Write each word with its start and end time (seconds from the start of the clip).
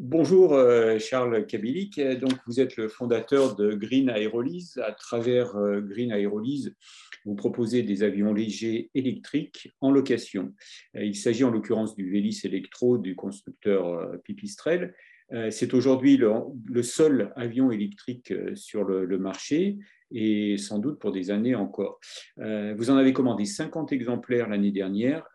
Bonjour 0.00 0.52
euh, 0.52 1.00
Charles 1.00 1.44
Kabilik, 1.44 2.00
donc 2.20 2.34
vous 2.46 2.60
êtes 2.60 2.76
le 2.76 2.86
fondateur 2.86 3.56
de 3.56 3.74
Green 3.74 4.08
Aerolyse. 4.08 4.78
À 4.78 4.92
travers 4.92 5.56
euh, 5.56 5.80
Green 5.80 6.12
Aerolyse, 6.12 6.72
vous 7.24 7.34
proposez 7.34 7.82
des 7.82 8.04
avions 8.04 8.32
légers 8.32 8.92
électriques 8.94 9.72
en 9.80 9.90
location. 9.90 10.54
Euh, 10.94 11.02
il 11.02 11.16
s'agit 11.16 11.42
en 11.42 11.50
l'occurrence 11.50 11.96
du 11.96 12.08
Vélis 12.08 12.42
Electro 12.44 12.96
du 12.96 13.16
constructeur 13.16 14.12
Pipistrel. 14.22 14.94
C'est 15.50 15.74
aujourd'hui 15.74 16.16
le, 16.16 16.82
seul 16.82 17.32
avion 17.34 17.72
électrique 17.72 18.32
sur 18.54 18.84
le, 18.84 19.18
marché 19.18 19.76
et 20.10 20.56
sans 20.56 20.78
doute 20.78 20.98
pour 20.98 21.12
des 21.12 21.30
années 21.30 21.54
encore. 21.54 22.00
Vous 22.38 22.90
en 22.90 22.96
avez 22.96 23.12
commandé 23.12 23.44
50 23.44 23.92
exemplaires 23.92 24.48
l'année 24.48 24.72
dernière. 24.72 25.28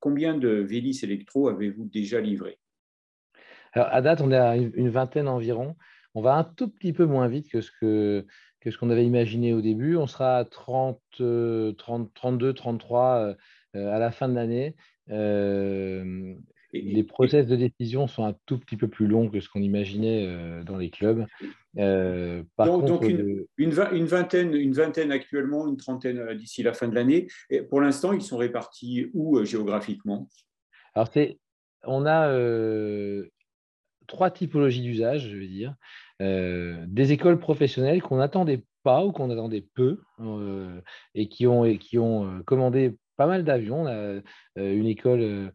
combien 0.00 0.36
de 0.36 0.48
Vélis 0.50 1.00
Electro 1.02 1.48
avez-vous 1.48 1.86
déjà 1.86 2.20
livré? 2.20 2.58
Alors, 3.72 3.88
à 3.90 4.02
date, 4.02 4.20
on 4.20 4.30
est 4.30 4.36
à 4.36 4.56
une 4.56 4.90
vingtaine 4.90 5.28
environ. 5.28 5.76
On 6.14 6.20
va 6.20 6.34
un 6.34 6.44
tout 6.44 6.68
petit 6.68 6.92
peu 6.92 7.06
moins 7.06 7.28
vite 7.28 7.50
que 7.50 7.60
ce 7.60 7.70
que, 7.80 8.26
que 8.60 8.70
ce 8.70 8.78
qu'on 8.78 8.90
avait 8.90 9.06
imaginé 9.06 9.54
au 9.54 9.60
début. 9.60 9.96
On 9.96 10.06
sera 10.06 10.38
à 10.38 10.44
30, 10.44 11.00
30 11.78 12.14
32, 12.14 12.52
33 12.52 13.34
à 13.74 13.98
la 13.98 14.10
fin 14.10 14.28
de 14.28 14.34
l'année. 14.34 14.76
Euh, 15.10 16.34
les 16.72 17.04
process 17.04 17.46
de 17.46 17.56
décision 17.56 18.06
sont 18.06 18.24
un 18.24 18.34
tout 18.46 18.58
petit 18.58 18.76
peu 18.76 18.88
plus 18.88 19.06
longs 19.06 19.28
que 19.28 19.40
ce 19.40 19.48
qu'on 19.48 19.60
imaginait 19.60 20.26
euh, 20.26 20.64
dans 20.64 20.78
les 20.78 20.88
clubs. 20.88 21.26
Euh, 21.78 22.42
donc, 22.58 23.02
une, 23.02 23.44
une, 23.58 23.70
vingtaine, 23.70 24.54
une 24.54 24.72
vingtaine 24.72 25.12
actuellement, 25.12 25.68
une 25.68 25.76
trentaine 25.76 26.34
d'ici 26.34 26.62
la 26.62 26.72
fin 26.72 26.88
de 26.88 26.94
l'année. 26.94 27.28
Pour 27.68 27.80
l'instant, 27.80 28.12
ils 28.12 28.22
sont 28.22 28.38
répartis 28.38 29.10
où 29.12 29.44
géographiquement? 29.44 30.28
Alors, 30.94 31.10
on 31.84 32.06
a 32.06 32.28
trois 34.12 34.30
typologies 34.30 34.82
d'usage, 34.82 35.28
je 35.28 35.36
veux 35.36 35.46
dire. 35.46 35.74
Euh, 36.20 36.84
des 36.86 37.12
écoles 37.12 37.38
professionnelles 37.38 38.02
qu'on 38.02 38.18
n'attendait 38.18 38.64
pas 38.82 39.04
ou 39.04 39.10
qu'on 39.10 39.30
attendait 39.30 39.66
peu 39.74 40.02
euh, 40.20 40.80
et 41.14 41.28
qui 41.28 41.46
ont, 41.46 41.76
qui 41.78 41.98
ont 41.98 42.26
euh, 42.26 42.42
commandé 42.42 42.98
pas 43.16 43.26
mal 43.26 43.42
d'avions. 43.42 43.82
On 43.82 43.86
a 43.86 44.20
une 44.56 44.86
école 44.86 45.52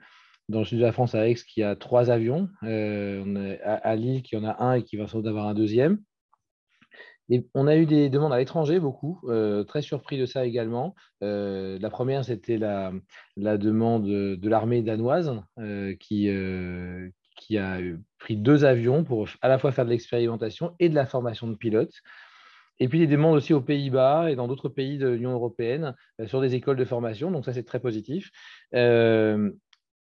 dans 0.50 0.60
le 0.60 0.66
sud 0.66 0.80
de 0.80 0.84
la 0.84 0.92
France 0.92 1.14
à 1.14 1.28
Aix 1.28 1.36
qui 1.36 1.62
a 1.62 1.76
trois 1.76 2.10
avions, 2.10 2.50
à, 2.62 3.96
Lille 3.96 4.24
qui 4.24 4.36
en 4.38 4.44
a 4.44 4.64
un 4.64 4.74
et 4.74 4.84
qui 4.84 4.98
va 4.98 5.08
sans 5.08 5.20
doute 5.20 5.28
avoir 5.28 5.48
un 5.48 5.54
deuxième. 5.54 6.02
Et 7.30 7.46
on 7.54 7.68
a 7.68 7.76
eu 7.76 7.86
des 7.86 8.10
demandes 8.10 8.32
à 8.32 8.38
l'étranger, 8.38 8.80
beaucoup, 8.80 9.20
très 9.68 9.82
surpris 9.82 10.18
de 10.18 10.26
ça 10.26 10.46
également. 10.46 10.96
la 11.22 11.90
première, 11.90 12.24
c'était 12.24 12.58
la, 12.58 12.92
demande 13.36 14.06
de 14.06 14.50
l'armée 14.50 14.82
danoise 14.82 15.42
qui, 16.00 16.30
qui 17.38 17.58
a 17.58 17.78
pris 18.20 18.36
deux 18.36 18.66
avions 18.66 19.04
pour 19.04 19.30
à 19.42 19.48
la 19.48 19.58
fois 19.58 19.72
faire 19.72 19.86
de 19.86 19.92
l'expérimentation 19.92 20.76
et 20.80 20.90
de 20.90 20.96
la 20.96 21.06
formation 21.06 21.48
de 21.48 21.56
pilotes. 21.56 22.02
Et 22.80 22.88
puis 22.88 23.00
des 23.00 23.08
demandes 23.08 23.36
aussi 23.36 23.54
aux 23.54 23.62
Pays-Bas 23.62 24.30
et 24.30 24.36
dans 24.36 24.48
d'autres 24.48 24.70
pays 24.70 24.98
de 24.98 25.08
l'Union 25.08 25.32
européenne 25.32 25.96
euh, 26.20 26.28
sur 26.28 26.42
des 26.42 26.56
écoles 26.56 26.78
de 26.78 26.86
formation. 26.86 27.32
Donc 27.32 27.46
ça, 27.46 27.54
c'est 27.54 27.64
très 27.64 27.80
positif. 27.80 28.30
Euh, 28.76 29.52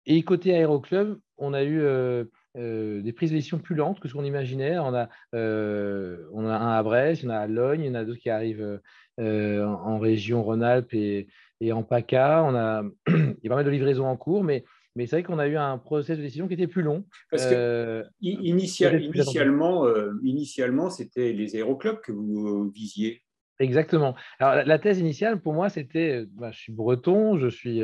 et 0.07 0.23
côté 0.23 0.55
aéroclub, 0.55 1.19
on 1.37 1.53
a 1.53 1.63
eu 1.63 1.81
euh, 1.81 2.25
des 2.55 3.13
prises 3.13 3.31
de 3.31 3.37
décision 3.37 3.59
plus 3.59 3.75
lentes 3.75 4.01
que 4.01 4.09
ce 4.09 4.15
qu'on 4.15 4.25
imaginait. 4.25 4.79
On 4.79 4.95
a, 4.95 5.09
on 5.33 6.47
a 6.49 6.57
un 6.57 6.79
à 6.79 6.83
Brest, 6.83 7.23
il 7.23 7.31
en 7.31 7.35
a 7.35 7.39
à 7.39 7.47
Logne, 7.47 7.83
il 7.83 7.87
y 7.87 7.91
en 7.91 7.95
a 7.95 8.05
d'autres 8.05 8.21
qui 8.21 8.31
arrivent 8.31 8.81
en, 9.19 9.99
région 9.99 10.43
Rhône-Alpes 10.43 10.95
et, 10.95 11.29
et, 11.61 11.73
en 11.73 11.83
PACA. 11.83 12.45
On 12.45 12.55
a, 12.55 12.83
il 13.09 13.37
y 13.43 13.47
a 13.47 13.49
pas 13.49 13.57
mal 13.57 13.65
de 13.65 13.71
livraisons 13.71 14.07
en 14.07 14.17
cours, 14.17 14.45
mais 14.45 14.65
mais 14.97 15.07
c'est 15.07 15.17
vrai 15.17 15.23
qu'on 15.23 15.39
a 15.39 15.47
eu 15.47 15.57
un 15.57 15.79
processus 15.79 16.17
de 16.17 16.23
décision 16.23 16.49
qui 16.49 16.55
était 16.55 16.67
plus 16.67 16.83
long. 16.83 17.05
Parce 17.31 17.47
que 17.47 17.55
euh, 17.55 18.03
initialement, 18.21 19.87
euh, 19.87 20.13
initialement 20.25 20.91
c'était 20.91 21.33
les 21.33 21.55
aéroclubs 21.55 22.01
que 22.01 22.13
vous 22.13 22.49
euh, 22.49 22.73
visiez. 22.75 23.23
Exactement. 23.59 24.15
Alors, 24.39 24.67
la, 24.67 24.79
thèse 24.79 24.99
initiale, 24.99 25.41
pour 25.41 25.55
moi, 25.55 25.71
c'était, 25.71 26.27
bah, 26.33 26.51
je 26.51 26.59
suis 26.59 26.73
breton, 26.75 27.39
je 27.39 27.49
suis 27.49 27.81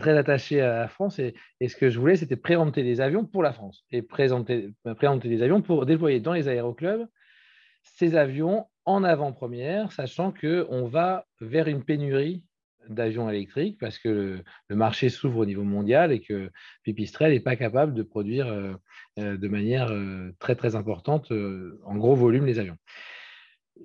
très 0.00 0.16
attaché 0.16 0.62
à 0.62 0.78
la 0.78 0.88
France, 0.88 1.18
et, 1.18 1.34
ce 1.68 1.76
que 1.76 1.90
je 1.90 2.00
voulais, 2.00 2.16
c'était 2.16 2.36
présenter 2.36 2.82
des 2.82 3.02
avions 3.02 3.26
pour 3.26 3.42
la 3.42 3.52
France, 3.52 3.84
et 3.90 4.00
présenter, 4.00 4.70
présenter 4.96 5.28
des 5.28 5.42
avions 5.42 5.60
pour 5.60 5.84
déployer 5.84 6.20
dans 6.20 6.32
les 6.32 6.48
aéroclubs 6.48 7.06
ces 7.94 8.16
avions 8.16 8.66
en 8.84 9.04
avant-première, 9.04 9.92
sachant 9.92 10.32
qu'on 10.32 10.86
va 10.86 11.26
vers 11.40 11.68
une 11.68 11.84
pénurie 11.84 12.44
d'avions 12.88 13.28
électriques 13.28 13.78
parce 13.78 13.98
que 13.98 14.42
le, 14.68 14.76
marché 14.76 15.08
s'ouvre 15.08 15.38
au 15.38 15.46
niveau 15.46 15.62
mondial 15.62 16.12
et 16.12 16.20
que 16.20 16.50
Pipistrel 16.82 17.32
n'est 17.32 17.40
pas 17.40 17.56
capable 17.56 17.94
de 17.94 18.02
produire 18.02 18.46
euh, 18.46 18.74
euh, 19.18 19.36
de 19.36 19.48
manière 19.48 19.90
euh, 19.90 20.32
très 20.38 20.54
très 20.54 20.76
importante 20.76 21.32
en 21.84 21.96
gros 21.96 22.14
volume 22.14 22.46
les 22.46 22.58
avions. 22.58 22.76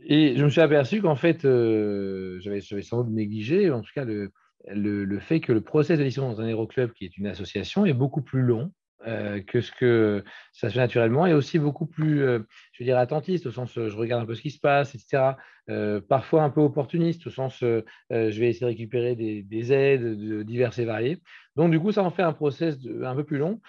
Et 0.06 0.36
je 0.38 0.44
me 0.44 0.50
suis 0.50 0.62
aperçu 0.62 1.02
qu'en 1.02 1.16
fait, 1.16 1.42
j'avais 1.42 2.62
sans 2.62 3.04
doute 3.04 3.14
négligé, 3.14 3.70
en 3.72 3.82
tout 3.82 3.92
cas 3.94 4.06
le, 4.06 5.20
fait 5.20 5.42
que 5.42 5.52
le 5.52 5.62
process 5.62 6.00
licence 6.00 6.38
dans 6.38 6.42
un 6.42 6.48
aéroclub, 6.48 6.94
qui 6.94 7.06
est 7.06 7.18
une 7.18 7.28
association, 7.28 7.86
est 7.86 7.94
beaucoup 7.94 8.22
plus 8.22 8.42
long 8.42 8.72
euh, 9.08 9.42
que 9.42 9.62
ce 9.62 9.72
que 9.72 10.24
ça 10.52 10.70
se 10.70 10.74
fait 10.74 10.80
naturellement 10.80 11.26
et 11.26 11.34
aussi 11.34 11.58
beaucoup 11.58 11.88
plus, 11.88 12.22
euh, 12.22 12.40
je 12.74 12.84
veux 12.84 12.86
dire, 12.86 13.00
attentiste, 13.00 13.48
au 13.48 13.52
sens 13.52 13.76
euh, 13.80 13.90
je 13.90 13.98
regarde 13.98 14.22
un 14.22 14.26
peu 14.28 14.36
ce 14.36 14.44
qui 14.44 14.52
se 14.52 14.60
passe, 14.60 14.94
etc. 14.94 15.38
parfois 16.08 16.44
un 16.44 16.52
peu 16.52 16.62
opportuniste, 16.62 17.26
au 17.26 17.30
sens 17.30 17.60
je 17.62 17.84
vais 18.12 18.50
essayer 18.50 18.62
de 18.62 18.66
récupérer 18.66 19.16
des, 19.16 19.74
aides 19.74 20.04
de 20.04 20.44
diverses 20.44 20.78
et 20.80 20.86
variées. 20.86 21.22
Donc, 21.56 21.72
du 21.72 21.80
coup, 21.80 21.92
ça 21.92 22.04
en 22.04 22.12
fait 22.12 22.24
un 22.24 22.34
process 22.34 22.78
un 23.04 23.16
peu 23.16 23.24
plus 23.24 23.38
long. 23.38 23.62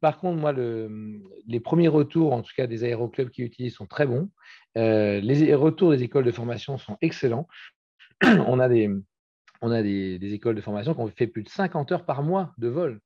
par 0.00 0.18
contre, 0.18 0.40
moi, 0.40 0.52
le, 0.52 1.20
les 1.46 1.60
premiers 1.60 1.88
retours, 1.88 2.32
en 2.32 2.42
tout 2.42 2.52
cas 2.56 2.66
des 2.66 2.82
aéroclubs 2.82 3.30
qui 3.30 3.42
utilisent, 3.42 3.76
sont 3.76 3.86
très 3.86 4.06
bons. 4.06 4.30
les 4.74 5.54
retours 5.54 5.92
des 5.92 6.02
écoles 6.02 6.24
de 6.24 6.32
formation 6.32 6.76
sont 6.76 6.98
excellents. 7.00 7.46
on 8.22 8.58
a 8.58 8.68
des, 8.68 8.90
on 9.60 9.70
a 9.70 9.82
des 9.82 10.34
écoles 10.34 10.56
de 10.56 10.60
formation 10.60 10.92
qui 10.92 11.00
ont 11.00 11.08
fait 11.08 11.28
plus 11.28 11.44
de 11.44 11.48
50 11.48 11.92
heures 11.92 12.04
par 12.04 12.24
mois 12.24 12.52
de 12.58 12.68
vol. 12.68 13.00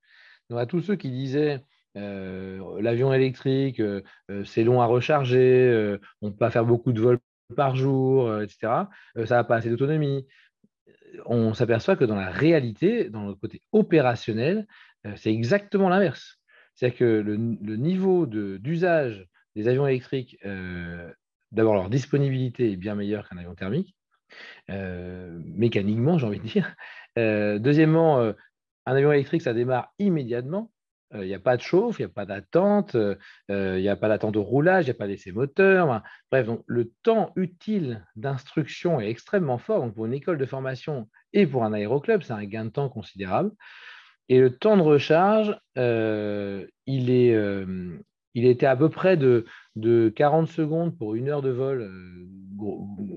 Donc, 0.51 0.61
à 0.61 0.67
tous 0.67 0.81
ceux 0.81 0.97
qui 0.97 1.11
disaient 1.11 1.63
euh, 1.97 2.81
l'avion 2.81 3.13
électrique, 3.13 3.81
euh, 3.81 4.03
euh, 4.31 4.45
c'est 4.45 4.65
long 4.65 4.81
à 4.81 4.87
recharger, 4.87 5.97
on 6.21 6.27
ne 6.27 6.31
peut 6.31 6.37
pas 6.37 6.51
faire 6.51 6.65
beaucoup 6.67 6.93
de 6.93 7.01
vols 7.01 7.19
par 7.57 7.77
jour, 7.77 8.43
etc., 8.43 8.89
ça 9.25 9.37
n'a 9.37 9.45
pas 9.45 9.57
assez 9.57 9.71
d'autonomie. 9.71 10.27
On 11.27 11.55
s'aperçoit 11.55 11.97
que 11.97 12.05
dans 12.05 12.17
la 12.17 12.31
réalité, 12.31 13.09
dans 13.09 13.27
le 13.27 13.35
côté 13.35 13.63
opérationnel, 13.73 14.67
c'est 15.15 15.33
exactement 15.33 15.89
l'inverse. 15.89 16.39
C'est-à-dire 16.75 16.99
que 16.99 17.05
le, 17.05 17.37
niveau 17.37 18.27
d'usage 18.27 19.27
des 19.55 19.69
avions 19.69 19.87
électriques, 19.87 20.37
d'abord 21.53 21.75
leur 21.75 21.89
disponibilité 21.89 22.73
est 22.73 22.77
bien 22.77 22.97
meilleure 22.97 23.29
qu'un 23.29 23.39
avion 23.39 23.55
thermique, 23.55 23.95
mécaniquement, 24.69 26.19
j'ai 26.19 26.27
envie 26.27 26.41
de 26.41 26.49
dire. 26.49 26.75
deuxièmement, 27.17 28.35
un 28.87 28.95
avion 28.95 29.13
électrique, 29.13 29.43
ça 29.43 29.53
démarre 29.53 29.93
immédiatement. 29.99 30.71
Il 31.15 31.21
n'y 31.21 31.35
a 31.35 31.39
pas 31.39 31.57
de 31.57 31.63
chauffe, 31.63 31.99
il 31.99 32.03
n'y 32.03 32.11
a 32.11 32.15
pas 32.15 32.27
d'attente, 32.27 32.97
il 33.49 33.81
n'y 33.81 33.89
a 33.89 33.97
pas 33.97 34.09
d'attente 34.09 34.35
de 34.35 34.41
roulage, 34.41 34.85
il 34.85 34.89
n'y 34.89 34.91
a 34.91 34.95
pas 34.95 35.07
d'essai 35.07 35.31
moteur. 35.31 36.03
bref, 36.33 36.49
le 36.67 36.93
temps 37.05 37.33
utile 37.37 38.05
d'instruction 38.17 39.01
est 39.01 39.09
extrêmement 39.09 39.59
fort. 39.59 39.83
Donc, 39.83 39.95
pour 39.95 40.07
une 40.07 40.15
école 40.15 40.37
de 40.37 40.47
formation 40.47 41.09
et 41.33 41.47
pour 41.47 41.65
un 41.65 41.73
aéroclub, 41.73 42.23
c'est 42.23 42.33
un 42.33 42.45
gain 42.45 42.65
de 42.65 42.71
temps 42.71 42.89
considérable. 42.89 43.53
Et 44.29 44.41
le 44.41 44.57
temps 44.57 44.77
de 44.77 44.83
recharge, 44.83 45.57
il, 45.77 47.11
est, 47.11 47.67
il 48.35 48.45
était 48.45 48.67
à 48.67 48.77
peu 48.77 48.89
près 48.89 49.17
de 49.17 50.13
40 50.17 50.49
secondes 50.49 50.99
pour 50.99 51.15
une 51.15 51.29
heure 51.29 51.43
de 51.43 51.51
vol, 51.51 51.89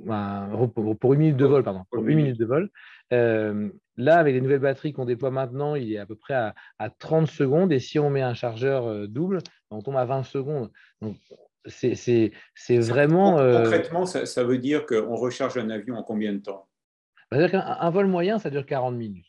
pour 0.06 1.14
une 1.14 1.20
minute 1.20 1.38
de 1.38 1.46
vol, 1.46 1.64
pardon, 1.64 1.84
pour 1.90 2.06
une 2.06 2.16
minute 2.16 2.40
de 2.40 2.46
vol. 2.46 2.70
Là, 4.00 4.18
avec 4.18 4.34
les 4.34 4.40
nouvelles 4.40 4.60
batteries 4.60 4.94
qu'on 4.94 5.04
déploie 5.04 5.30
maintenant, 5.30 5.76
il 5.76 5.92
est 5.92 5.98
à 5.98 6.06
peu 6.06 6.16
près 6.16 6.34
à, 6.34 6.90
30 7.00 7.28
secondes. 7.28 7.74
Et 7.74 7.80
si 7.80 8.00
on 8.00 8.10
met 8.10 8.22
un 8.22 8.34
chargeur 8.34 8.88
euh, 8.88 9.08
double, 9.08 9.40
on 9.72 9.82
tombe 9.82 9.98
à 9.98 10.06
20 10.06 10.24
secondes. 10.24 10.72
Donc, 11.02 11.18
c'est 11.66 12.32
vraiment. 12.70 13.40
Euh, 13.40 13.64
concrètement, 13.64 14.06
ça, 14.06 14.44
veut 14.46 14.58
dire 14.58 14.86
qu'on 14.86 15.16
recharge 15.16 15.58
un 15.58 15.70
avion 15.70 15.98
en 15.98 16.04
combien 16.04 16.32
de 16.32 16.40
temps? 16.40 16.70
Un, 17.32 17.90
vol 17.90 18.08
moyen, 18.08 18.40
ça 18.40 18.50
dure 18.50 18.66
40 18.66 18.96
minutes, 18.96 19.28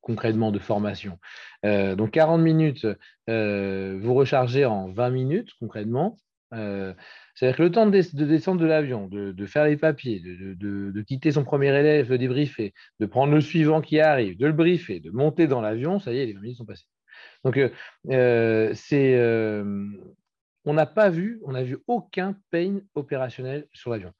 concrètement 0.00 0.52
de 0.52 0.60
formation. 0.60 1.18
Euh, 1.66 1.96
donc 1.96 2.12
40 2.12 2.40
minutes, 2.40 2.86
vous 3.26 4.14
rechargez 4.14 4.64
en 4.64 4.90
20 4.92 5.10
minutes, 5.10 5.50
concrètement. 5.58 6.16
C'est-à-dire 6.52 7.56
que 7.56 7.62
le 7.62 7.70
temps 7.70 7.86
de, 7.86 8.24
descendre 8.24 8.60
de 8.60 8.66
l'avion, 8.66 9.06
de, 9.08 9.46
faire 9.46 9.64
les 9.64 9.76
papiers, 9.76 10.20
de, 10.20 11.02
quitter 11.02 11.32
son 11.32 11.44
premier 11.44 11.68
élève, 11.68 12.08
de 12.08 12.16
débriefer, 12.16 12.74
de 12.98 13.06
prendre 13.06 13.32
le 13.32 13.40
suivant 13.40 13.80
qui 13.80 14.00
arrive, 14.00 14.36
de 14.36 14.46
le 14.46 14.52
briefer, 14.52 15.00
de 15.00 15.10
monter 15.10 15.46
dans 15.46 15.60
l'avion, 15.60 15.98
ça 15.98 16.12
y 16.12 16.18
est, 16.18 16.26
les 16.26 16.32
20 16.34 16.40
minutes 16.40 16.58
sont 16.58 16.64
passées. 16.64 16.86
Donc, 17.44 17.56
euh, 17.56 17.70
euh, 18.10 18.74
euh, 18.92 19.86
on 20.64 20.74
n'a 20.74 20.86
pas 20.86 21.10
vu, 21.10 21.40
on 21.44 21.52
n'a 21.52 21.62
vu 21.62 21.78
aucun 21.86 22.36
pain 22.50 22.80
opérationnel 22.94 23.66
sur 23.72 23.90
l'avion. 23.90 24.12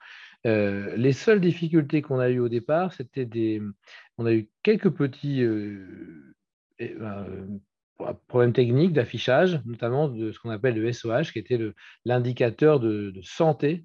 les 0.45 1.13
seules 1.13 1.41
difficultés 1.41 2.03
qu'on 2.03 2.19
a 2.19 2.31
eues 2.31 2.41
au 2.41 2.49
départ, 2.49 2.93
c'était 2.93 3.27
des. 3.27 3.61
On 4.19 4.27
a 4.27 4.33
eu 4.33 4.49
quelques 4.63 4.91
petits 4.91 5.45
problème 8.29 8.53
technique 8.53 8.93
d'affichage, 8.93 9.61
notamment 9.65 10.09
de 10.09 10.33
ce 10.33 10.39
qu'on 10.39 10.51
appelle 10.51 10.75
le 10.75 10.93
SOH, 10.93 11.33
qui 11.33 11.39
était 11.39 11.59
l'indicateur 12.05 12.81
de, 12.81 13.13
santé 13.23 13.85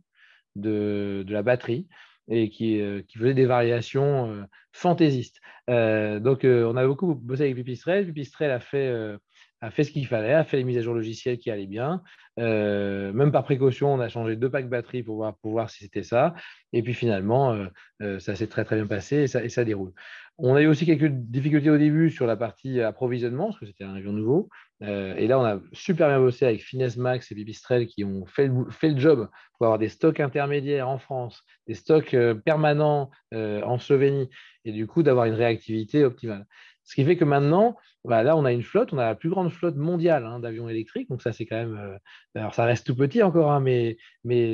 de, 0.56 1.25
la 1.27 1.44
batterie 1.44 1.88
et 2.27 2.50
qui, 2.50 2.81
qui 3.07 3.17
faisait 3.17 3.33
des 3.33 3.45
variations 3.45 4.47
fantaisistes. 4.71 5.39
donc, 5.67 6.44
on 6.44 6.75
a 6.75 6.88
beaucoup 6.88 7.15
bossé 7.15 7.44
avec 7.44 7.56
Pipistrel. 7.56 8.06
Pipistrel 8.07 8.51
a 8.51 8.59
fait 8.59 9.83
ce 9.83 9.91
qu'il 9.91 10.07
fallait, 10.07 10.33
a 10.33 10.44
fait 10.44 10.57
les 10.57 10.63
mises 10.63 10.77
à 10.77 10.81
jour 10.81 10.94
logicielles 10.94 11.38
qui 11.38 11.51
allaient 11.51 11.67
bien. 11.67 12.01
Euh, 12.39 13.13
même 13.13 13.31
par 13.31 13.44
précaution, 13.44 13.94
on 13.94 14.00
a 14.00 14.09
changé 14.09 14.35
deux 14.35 14.50
packs 14.50 14.69
batterie 14.69 15.03
pour 15.03 15.25
voir, 15.44 15.69
si 15.69 15.83
c'était 15.83 16.03
ça. 16.03 16.33
Et 16.73 16.83
puis 16.83 16.94
finalement, 16.94 17.53
euh, 17.53 17.67
euh, 18.01 18.19
ça 18.19 18.35
s'est 18.35 18.47
très 18.47 18.65
très 18.65 18.75
bien 18.75 18.88
passé 18.88 19.27
et 19.35 19.50
ça, 19.50 19.63
déroule. 19.63 19.94
On 20.37 20.55
a 20.55 20.61
eu 20.61 20.67
aussi 20.67 20.85
quelques 20.85 21.09
difficultés 21.09 21.69
au 21.69 21.77
début 21.77 22.11
sur 22.11 22.25
la 22.25 22.35
partie 22.35 22.81
approvisionnement, 22.81 23.47
parce 23.47 23.59
que 23.59 23.65
c'était 23.65 23.85
un 23.85 23.95
avion 23.95 24.11
nouveau. 24.11 24.49
et 24.81 25.27
là, 25.27 25.39
on 25.39 25.45
a 25.45 25.61
super 25.71 26.09
bien 26.09 26.19
bossé 26.19 26.45
avec 26.45 26.61
Finesse 26.61 26.97
Max 26.97 27.31
et 27.31 27.35
Pipistrel 27.35 27.87
qui 27.87 28.03
ont 28.03 28.25
fait 28.25 28.47
le, 28.47 28.99
job 28.99 29.29
pour 29.57 29.67
avoir 29.67 29.79
des 29.79 29.87
stocks 29.87 30.19
intermédiaires 30.19 30.89
en 30.89 30.97
France, 30.97 31.41
des 31.67 31.73
stocks 31.73 32.15
permanents 32.43 33.11
en 33.33 33.79
Slovénie, 33.79 34.29
et 34.65 34.73
du 34.73 34.87
coup 34.87 35.03
d'avoir 35.03 35.25
une 35.25 35.35
réactivité 35.35 36.03
optimale. 36.03 36.45
Ce 36.85 36.93
qui 36.93 37.03
fait 37.03 37.17
que 37.17 37.25
maintenant, 37.25 37.77
bah, 38.05 38.21
là, 38.23 38.38
on 38.38 38.45
a 38.45 38.51
une 38.51 38.61
flotte, 38.61 38.93
on 38.93 38.99
a 38.99 39.05
la 39.05 39.15
plus 39.15 39.29
grande 39.29 39.51
flotte 39.51 39.75
mondiale 39.75 40.25
hein, 40.25 40.39
d'avions 40.39 40.69
électriques. 40.69 41.09
Donc 41.09 41.21
ça, 41.21 41.33
c'est 41.33 41.45
quand 41.45 41.55
même... 41.55 41.77
Euh, 41.77 41.97
alors, 42.35 42.53
ça 42.53 42.65
reste 42.65 42.85
tout 42.85 42.95
petit 42.95 43.23
encore, 43.23 43.51
hein, 43.51 43.59
mais, 43.59 43.97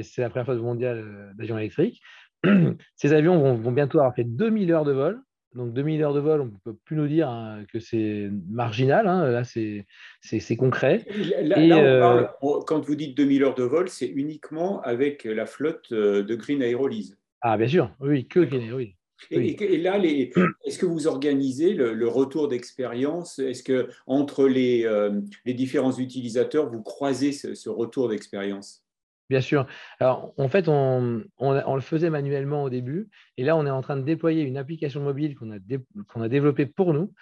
c'est 0.03 0.21
la 0.21 0.29
première 0.29 0.45
flotte 0.45 0.61
mondiale 0.61 0.99
euh, 0.99 1.33
d'avions 1.35 1.57
électriques. 1.57 2.01
Ces 2.95 3.13
avions 3.13 3.55
vont, 3.55 3.71
bientôt 3.71 3.99
avoir 3.99 4.15
fait 4.15 4.23
2000 4.23 4.71
heures 4.71 4.85
de 4.85 4.93
vol. 4.93 5.21
Donc 5.53 5.73
2000 5.73 6.01
heures 6.03 6.13
de 6.13 6.19
vol, 6.19 6.41
on 6.41 6.45
ne 6.45 6.51
peut 6.63 6.77
plus 6.85 6.95
nous 6.95 7.07
dire 7.07 7.29
hein, 7.29 7.63
que 7.71 7.79
c'est 7.79 8.29
marginal. 8.49 9.05
Là, 9.05 9.43
c'est 9.43 10.55
concret. 10.55 11.05
Euh, 11.09 12.25
quand 12.39 12.85
vous 12.85 12.95
dites 12.95 13.17
2000 13.17 13.43
heures 13.43 13.55
de 13.55 13.63
vol, 13.63 13.89
c'est 13.89 14.07
uniquement 14.07 14.81
avec 14.81 15.25
la 15.25 15.45
flotte 15.45 15.93
de 15.93 16.35
Green 16.35 16.61
Aerolease. 16.61 17.17
Ah, 17.41 17.57
bien 17.57 17.67
sûr, 17.67 17.91
oui, 17.99 18.27
que 18.27 18.39
Green 18.39 18.63
Aerolease. 18.63 18.95
Et, 19.29 19.77
là, 19.77 19.99
est-ce 20.65 20.79
que 20.79 20.85
vous 20.85 21.07
organisez 21.07 21.73
le, 21.73 22.07
retour 22.07 22.47
d'expérience? 22.47 23.39
Est-ce 23.39 23.63
que 23.63 23.89
entre 24.07 24.47
les, 24.47 24.85
euh, 24.85 25.21
les, 25.45 25.53
différents 25.53 25.95
utilisateurs, 25.97 26.69
vous 26.69 26.81
croisez 26.81 27.31
ce, 27.31 27.69
retour 27.69 28.09
d'expérience? 28.09 28.83
Bien 29.31 29.39
sûr. 29.39 29.65
Alors, 30.01 30.33
en 30.37 30.49
fait, 30.49 30.67
on, 30.67 31.23
le 31.39 31.79
faisait 31.79 32.09
manuellement 32.09 32.63
au 32.63 32.69
début, 32.69 33.07
et 33.37 33.45
là, 33.45 33.55
on 33.55 33.65
est 33.65 33.69
en 33.69 33.81
train 33.81 33.95
de 33.95 34.01
déployer 34.01 34.43
une 34.43 34.57
application 34.57 34.99
mobile 34.99 35.37
qu'on 35.37 36.21
a, 36.21 36.27
développée 36.27 36.65
pour 36.65 36.93
nous 36.93 37.13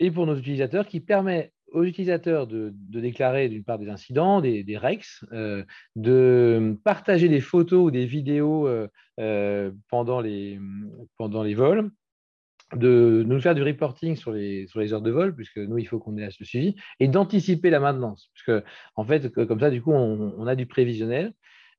et 0.00 0.10
pour 0.10 0.26
nos 0.26 0.34
utilisateurs 0.34 0.88
qui 0.88 0.98
permet 0.98 1.52
aux 1.70 1.84
utilisateurs 1.84 2.48
de, 2.48 2.74
déclarer 2.74 3.48
d'une 3.48 3.62
part 3.62 3.78
des 3.78 3.88
incidents, 3.88 4.40
des, 4.40 4.76
REX, 4.76 5.24
euh, 5.30 5.62
de 5.94 6.76
partager 6.82 7.28
des 7.28 7.40
photos 7.40 7.86
ou 7.86 7.90
des 7.92 8.06
vidéos 8.06 8.66
euh, 8.66 8.88
euh, 9.20 9.70
pendant 9.88 10.20
les 10.20 10.58
vols, 11.54 11.92
de 12.74 13.24
nous 13.26 13.40
faire 13.40 13.54
du 13.54 13.62
reporting 13.62 14.16
sur 14.16 14.32
les, 14.32 14.66
heures 14.92 15.02
de 15.02 15.10
vol, 15.10 15.34
puisque 15.34 15.58
nous, 15.58 15.78
il 15.78 15.86
faut 15.86 15.98
qu'on 15.98 16.16
ait 16.16 16.30
ce 16.30 16.44
suivi, 16.44 16.74
et 16.98 17.08
d'anticiper 17.08 17.70
la 17.70 17.80
maintenance, 17.80 18.30
puisque 18.34 18.64
en 18.96 19.04
fait, 19.04 19.32
comme 19.32 19.60
ça, 19.60 19.70
du 19.70 19.82
coup, 19.82 19.92
on, 19.92 20.46
a 20.46 20.56
du 20.56 20.66
prévisionnel 20.66 21.32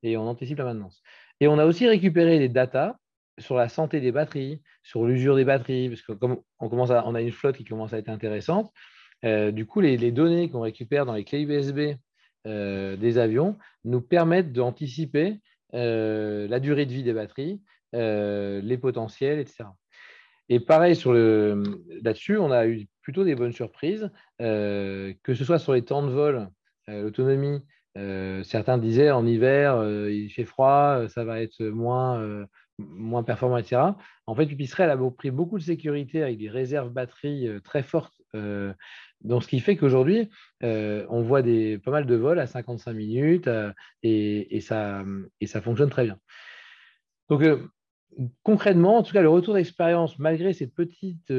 et 0.04 0.16
on 0.18 0.28
anticipe 0.28 0.60
la 0.60 0.66
maintenance. 0.66 1.02
Et 1.40 1.48
on 1.48 1.60
a 1.60 1.66
aussi 1.66 1.88
récupéré 1.88 2.40
les 2.40 2.50
datas 2.50 2.96
sur 3.38 3.56
la 3.56 3.70
santé 3.70 4.00
des 4.00 4.12
batteries, 4.12 4.62
sur 4.82 5.06
l'usure 5.06 5.36
des 5.36 5.46
batteries, 5.46 5.90
parce 5.90 6.02
que 6.02 6.14
comme 6.14 6.42
on, 6.60 6.70
commence 6.70 6.90
on 6.90 7.16
a 7.16 7.22
une 7.22 7.32
flotte 7.32 7.58
qui 7.58 7.66
commence 7.66 7.94
à 7.94 7.98
être 7.98 8.10
intéressante, 8.10 8.72
euh, 9.26 9.52
du 9.52 9.66
coup, 9.66 9.82
les, 9.82 10.12
données 10.12 10.50
qu'on 10.50 10.62
récupère 10.62 11.06
dans 11.06 11.14
les 11.14 11.24
clés 11.24 11.42
USB 11.42 11.98
euh, 12.46 12.96
des 12.96 13.18
avions 13.18 13.58
nous 13.84 14.02
permettent 14.02 14.54
d'anticiper 14.54 15.40
euh, 15.74 16.48
la 16.48 16.60
durée 16.60 16.86
de 16.86 16.94
vie 16.94 17.04
des 17.04 17.14
batteries, 17.14 17.62
les 17.94 18.78
potentiels, 18.78 19.40
etc. 19.40 19.66
Et 20.50 20.60
pareil, 20.60 20.96
sur 20.96 21.14
le, 21.14 21.62
là-dessus, 22.02 22.38
on 22.38 22.52
a 22.52 22.68
eu 22.68 22.88
plutôt 23.02 23.24
des 23.24 23.36
bonnes 23.36 23.54
surprises, 23.54 24.10
que 24.40 25.16
ce 25.26 25.44
soit 25.44 25.60
sur 25.60 25.74
les 25.74 25.84
temps 25.84 26.04
de 26.04 26.12
vol, 26.12 26.50
l'autonomie. 26.88 27.62
certains 28.44 28.78
disaient 28.78 29.12
en 29.12 29.26
hiver, 29.26 29.84
il 30.10 30.30
fait 30.30 30.46
froid, 30.46 31.08
ça 31.10 31.24
va 31.26 31.42
être 31.42 31.64
moins, 31.64 32.46
moins 32.78 33.24
performant, 33.24 33.58
etc. 33.58 33.82
En 34.26 34.36
fait, 34.36 34.46
Pipistrel 34.46 34.90
a 34.90 34.98
pris 35.12 35.32
beaucoup 35.32 35.58
de 35.58 35.64
sécurité 35.64 36.24
avec 36.24 36.38
des 36.38 36.50
réserves 36.50 36.92
batteries 36.92 37.50
très 37.64 37.84
fortes 37.84 38.22
donc, 39.22 39.44
ce 39.44 39.48
qui 39.48 39.60
fait 39.60 39.76
qu'aujourd'hui, 39.76 40.30
euh, 40.64 41.06
on 41.10 41.22
voit 41.22 41.42
des, 41.42 41.80
pas 41.80 41.92
mal 41.92 42.06
de 42.06 42.16
vols 42.16 42.40
à 42.40 42.48
55 42.48 42.94
minutes 42.94 43.48
euh, 43.48 43.74
et, 44.04 44.62
ça, 44.62 45.04
et 45.42 45.48
ça 45.48 45.62
fonctionne 45.62 45.90
très 45.90 46.06
bien. 46.06 46.20
Donc, 47.30 47.42
euh, 47.42 47.68
concrètement, 48.44 48.98
en 48.98 49.04
tout 49.04 49.14
cas, 49.14 49.22
le 49.22 49.30
retour 49.30 49.54
d'expérience, 49.54 50.18
malgré 50.20 50.54
ces 50.54 50.68
petites 50.68 51.32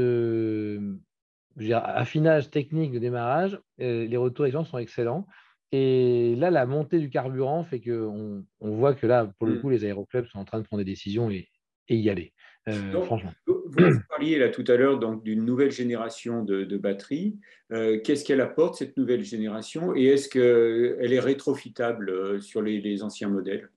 affinages 1.72 2.50
techniques 2.50 2.92
de 2.92 2.98
démarrage, 2.98 3.60
les 3.78 4.16
retours 4.16 4.44
d'expérience 4.44 4.70
sont 4.70 4.78
excellents. 4.78 5.26
Et 5.70 6.34
là, 6.36 6.50
la 6.50 6.64
montée 6.64 6.98
du 6.98 7.10
carburant 7.10 7.62
fait 7.62 7.80
qu'on 7.80 8.44
on 8.60 8.70
voit 8.70 8.94
que 8.94 9.06
là, 9.06 9.30
pour 9.38 9.46
le 9.46 9.56
mmh. 9.56 9.60
coup, 9.60 9.68
les 9.68 9.84
aéroclubs 9.84 10.26
sont 10.26 10.38
en 10.38 10.44
train 10.44 10.60
de 10.60 10.64
prendre 10.64 10.82
des 10.82 10.90
décisions 10.90 11.30
et, 11.30 11.48
et 11.88 11.96
y 11.96 12.08
aller. 12.10 12.32
Euh, 12.68 13.02
franchement. 13.02 13.32
Vous 13.46 14.00
parliez 14.08 14.38
là 14.38 14.48
tout 14.48 14.64
à 14.66 14.76
l'heure 14.76 14.98
d'une 14.98 15.44
nouvelle 15.44 15.70
génération 15.70 16.42
de, 16.42 16.76
batteries. 16.76 17.38
Euh, 17.72 18.00
qu'est-ce 18.00 18.24
qu'elle 18.24 18.40
apporte, 18.40 18.76
cette 18.76 18.96
nouvelle 18.96 19.24
génération, 19.24 19.94
et 19.94 20.06
est-ce 20.06 20.28
qu'elle 20.28 21.12
est 21.12 21.20
rétrofitable 21.20 22.10
euh, 22.10 22.40
sur 22.40 22.62
les, 22.62 23.02
anciens 23.02 23.28
modèles? 23.28 23.68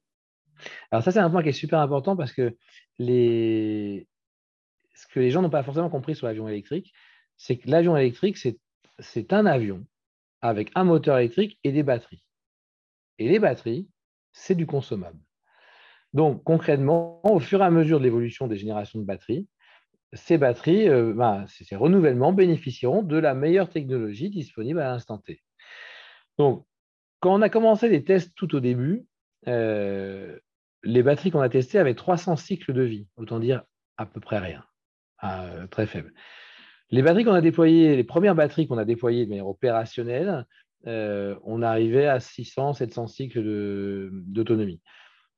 Alors 0.91 1.03
ça, 1.03 1.11
c'est 1.11 1.19
un 1.19 1.29
point 1.29 1.43
qui 1.43 1.49
est 1.49 1.53
super 1.53 1.79
important 1.79 2.15
parce 2.15 2.33
que 2.33 2.55
ce 2.99 4.03
que 5.11 5.19
les 5.19 5.31
gens 5.31 5.41
n'ont 5.41 5.49
pas 5.49 5.63
forcément 5.63 5.89
compris 5.89 6.15
sur 6.15 6.27
l'avion 6.27 6.47
électrique, 6.47 6.93
c'est 7.37 7.57
que 7.57 7.69
l'avion 7.69 7.97
électrique, 7.97 8.37
c'est 8.99 9.33
un 9.33 9.45
avion 9.45 9.85
avec 10.41 10.71
un 10.75 10.83
moteur 10.83 11.17
électrique 11.17 11.59
et 11.63 11.71
des 11.71 11.83
batteries. 11.83 12.23
Et 13.19 13.27
les 13.29 13.39
batteries, 13.39 13.87
c'est 14.31 14.55
du 14.55 14.65
consommable. 14.65 15.19
Donc, 16.13 16.43
concrètement, 16.43 17.21
au 17.25 17.39
fur 17.39 17.61
et 17.61 17.65
à 17.65 17.69
mesure 17.69 17.99
de 17.99 18.03
l'évolution 18.03 18.47
des 18.47 18.57
générations 18.57 18.99
de 18.99 19.05
batteries, 19.05 19.47
ces 20.13 20.37
batteries, 20.37 20.89
euh, 20.89 21.13
ben, 21.13 21.45
ces 21.47 21.75
renouvellements 21.75 22.33
bénéficieront 22.33 23.01
de 23.01 23.17
la 23.17 23.33
meilleure 23.33 23.69
technologie 23.69 24.29
disponible 24.29 24.79
à 24.79 24.89
l'instant 24.89 25.17
T. 25.19 25.41
Donc, 26.37 26.65
quand 27.21 27.33
on 27.33 27.41
a 27.41 27.49
commencé 27.49 27.87
les 27.87 28.03
tests 28.03 28.33
tout 28.35 28.55
au 28.55 28.59
début, 28.59 29.05
euh, 29.47 30.37
les 30.83 31.03
batteries 31.03 31.31
qu'on 31.31 31.41
a 31.41 31.49
testées 31.49 31.79
avaient 31.79 31.95
300 31.95 32.35
cycles 32.35 32.73
de 32.73 32.81
vie, 32.81 33.07
autant 33.17 33.39
dire 33.39 33.63
à 33.97 34.05
peu 34.05 34.19
près 34.19 34.39
rien, 34.39 34.63
très 35.69 35.85
faible. 35.85 36.13
Les 36.89 37.01
batteries 37.01 37.23
qu'on 37.23 37.33
a 37.33 37.41
déployées, 37.41 37.95
les 37.95 38.03
premières 38.03 38.35
batteries 38.35 38.67
qu'on 38.67 38.77
a 38.77 38.85
déployées 38.85 39.25
de 39.25 39.29
manière 39.29 39.47
opérationnelle, 39.47 40.45
euh, 40.87 41.35
on 41.43 41.61
arrivait 41.61 42.07
à 42.07 42.19
600, 42.19 42.73
700 42.73 43.07
cycles 43.07 44.09
d'autonomie. 44.11 44.81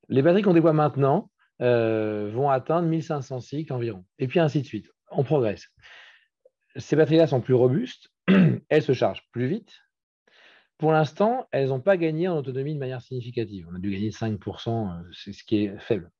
Les 0.09 0.21
batteries 0.21 0.41
qu'on 0.41 0.53
déploie 0.53 0.73
maintenant 0.73 1.29
euh, 1.61 2.29
vont 2.33 2.49
atteindre 2.49 2.87
1500 2.87 3.39
cycles 3.41 3.73
environ, 3.73 4.03
et 4.17 4.27
puis 4.27 4.39
ainsi 4.39 4.61
de 4.61 4.65
suite. 4.65 4.89
On 5.11 5.23
progresse. 5.23 5.67
Ces 6.75 6.95
batteries-là 6.95 7.27
sont 7.27 7.41
plus 7.41 7.53
robustes, 7.53 8.09
elles 8.69 8.81
se 8.81 8.93
chargent 8.93 9.27
plus 9.31 9.47
vite. 9.47 9.71
Pour 10.83 10.91
l'instant, 10.91 11.47
elles 11.51 11.69
n'ont 11.69 11.79
pas 11.79 11.95
gagné 11.95 12.27
en 12.27 12.35
autonomie 12.35 12.73
de 12.73 12.79
manière 12.79 13.01
significative. 13.01 13.65
On 13.71 13.75
a 13.75 13.79
dû 13.79 13.89
gagner 13.89 14.09
5%, 14.09 14.91
euh, 14.91 15.09
c'est 15.13 15.31
ce 15.31 15.45
qui 15.45 15.63
est 15.63 15.79
faible. 15.79 16.11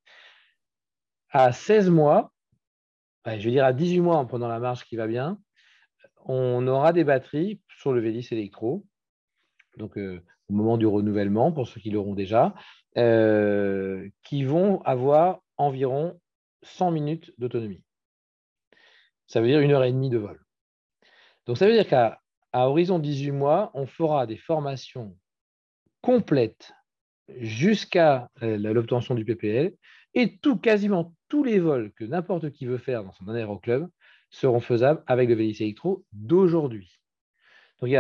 À 1.32 1.52
16 1.52 1.90
mois, 1.90 2.32
je 3.26 3.44
vais 3.44 3.52
dire 3.52 3.66
à 3.66 3.74
18 3.74 4.00
mois 4.00 4.16
en 4.16 4.26
prenant 4.26 4.48
la 4.48 4.62
marge 4.62 4.86
qui 4.86 4.96
va 4.96 5.06
bien, 5.06 5.38
on 6.24 6.66
aura 6.66 6.94
des 6.94 7.04
batteries 7.04 7.60
sur 7.78 7.92
le 7.92 8.02
V10 8.02 8.34
électro, 8.34 8.86
donc 9.76 9.98
euh, 9.98 10.24
au 10.48 10.54
moment 10.54 10.78
du 10.78 10.88
renouvellement, 10.88 11.52
pour 11.52 11.68
ceux 11.68 11.82
qui 11.82 11.90
l'auront 11.90 12.14
déjà, 12.14 12.56
euh, 12.96 14.08
qui 14.24 14.46
vont 14.46 14.82
avoir 14.84 15.42
environ 15.58 16.22
100 16.62 16.92
minutes 16.92 17.34
d'autonomie. 17.38 17.84
Ça 19.28 19.42
veut 19.42 19.48
dire 19.48 19.60
une 19.60 19.72
heure 19.72 19.84
et 19.84 19.92
demie 19.92 20.10
de 20.10 20.20
vol. 20.20 20.40
Donc 21.48 21.58
ça 21.58 21.68
veut 21.68 21.74
dire 21.74 21.86
qu'à 21.86 22.23
horizon 22.54 23.00
18 23.00 23.32
mois, 23.32 23.72
on 23.74 23.86
fera 23.86 24.28
des 24.28 24.38
formations 24.38 25.18
complètes 26.02 26.74
jusqu'à 27.40 28.30
euh, 28.42 28.58
l'obtention 28.58 29.16
du 29.16 29.26
PPL 29.26 29.74
et 30.14 30.38
tout, 30.38 30.58
quasiment 30.58 31.14
tous 31.30 31.44
les 31.44 31.60
vols 31.60 31.92
que 31.94 32.04
n'importe 32.04 32.52
qui 32.52 32.66
veut 32.66 32.78
faire 32.78 33.04
dans 33.04 33.14
son 33.14 33.28
aéroclub 33.30 33.88
seront 34.30 34.60
faisables 34.60 35.04
avec 35.08 35.30
le 35.30 35.36
VLC 35.36 35.62
Electro 35.62 36.04
d'aujourd'hui. 36.12 37.00
Donc, 37.82 37.92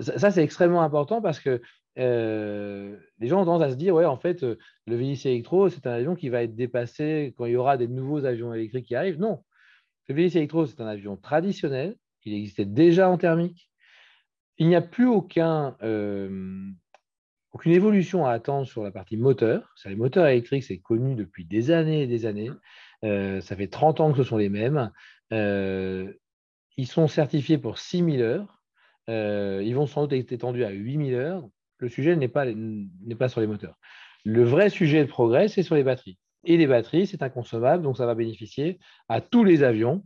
ça, 0.00 0.30
c'est 0.30 0.42
extrêmement 0.42 0.82
important 0.82 1.22
parce 1.22 1.40
que 1.40 1.62
euh, 1.98 2.96
les 3.18 3.28
gens 3.28 3.42
ont 3.42 3.44
tendance 3.44 3.62
à 3.62 3.70
se 3.70 3.76
dire, 3.76 3.94
ouais, 3.94 4.04
en 4.04 4.16
fait, 4.16 4.42
euh, 4.42 4.58
le 4.86 4.96
VIC 4.96 5.26
Electro, 5.26 5.68
c'est 5.68 5.86
un 5.86 5.92
avion 5.92 6.14
qui 6.14 6.28
va 6.28 6.42
être 6.42 6.54
dépassé 6.54 7.34
quand 7.36 7.46
il 7.46 7.52
y 7.52 7.56
aura 7.56 7.76
des 7.76 7.88
nouveaux 7.88 8.24
avions 8.24 8.52
électriques 8.54 8.86
qui 8.86 8.94
arrivent. 8.94 9.18
Non, 9.18 9.42
le 10.08 10.14
VIC 10.14 10.36
Electro, 10.36 10.66
c'est 10.66 10.80
un 10.80 10.86
avion 10.86 11.16
traditionnel. 11.16 11.96
Il 12.24 12.34
existait 12.34 12.64
déjà 12.64 13.08
en 13.08 13.18
thermique. 13.18 13.71
Il 14.58 14.68
n'y 14.68 14.76
a 14.76 14.80
plus 14.80 15.06
aucun, 15.06 15.76
euh, 15.82 16.68
aucune 17.52 17.72
évolution 17.72 18.26
à 18.26 18.32
attendre 18.32 18.66
sur 18.66 18.82
la 18.82 18.90
partie 18.90 19.16
moteur. 19.16 19.74
Les 19.84 19.96
moteurs 19.96 20.26
électriques, 20.26 20.64
c'est 20.64 20.78
connu 20.78 21.14
depuis 21.14 21.44
des 21.44 21.70
années 21.70 22.02
et 22.02 22.06
des 22.06 22.26
années. 22.26 22.50
Euh, 23.04 23.40
ça 23.40 23.56
fait 23.56 23.68
30 23.68 24.00
ans 24.00 24.12
que 24.12 24.18
ce 24.18 24.24
sont 24.24 24.36
les 24.36 24.48
mêmes. 24.48 24.90
Euh, 25.32 26.12
ils 26.76 26.86
sont 26.86 27.08
certifiés 27.08 27.58
pour 27.58 27.78
6000 27.78 28.22
heures. 28.22 28.62
ils 29.08 29.74
vont 29.74 29.86
sans 29.86 30.02
doute 30.02 30.12
être 30.12 30.32
étendus 30.32 30.64
à 30.64 30.70
8000 30.70 31.14
heures. 31.14 31.48
Le 31.78 31.88
sujet 31.88 32.14
n'est 32.16 32.28
pas, 32.28 32.46
pas 33.18 33.28
sur 33.28 33.40
les 33.40 33.46
moteurs. 33.46 33.76
Le 34.24 34.44
vrai 34.44 34.70
sujet 34.70 35.04
de 35.04 35.08
progrès, 35.08 35.48
c'est 35.48 35.64
sur 35.64 35.74
les 35.74 35.82
batteries. 35.82 36.18
Et 36.44 36.56
les 36.56 36.66
batteries, 36.66 37.06
c'est 37.06 37.22
inconsommable, 37.22 37.82
donc 37.82 37.96
ça 37.96 38.06
va 38.06 38.14
bénéficier 38.14 38.78
à 39.08 39.20
tous 39.20 39.44
les 39.44 39.62
avions 39.62 40.04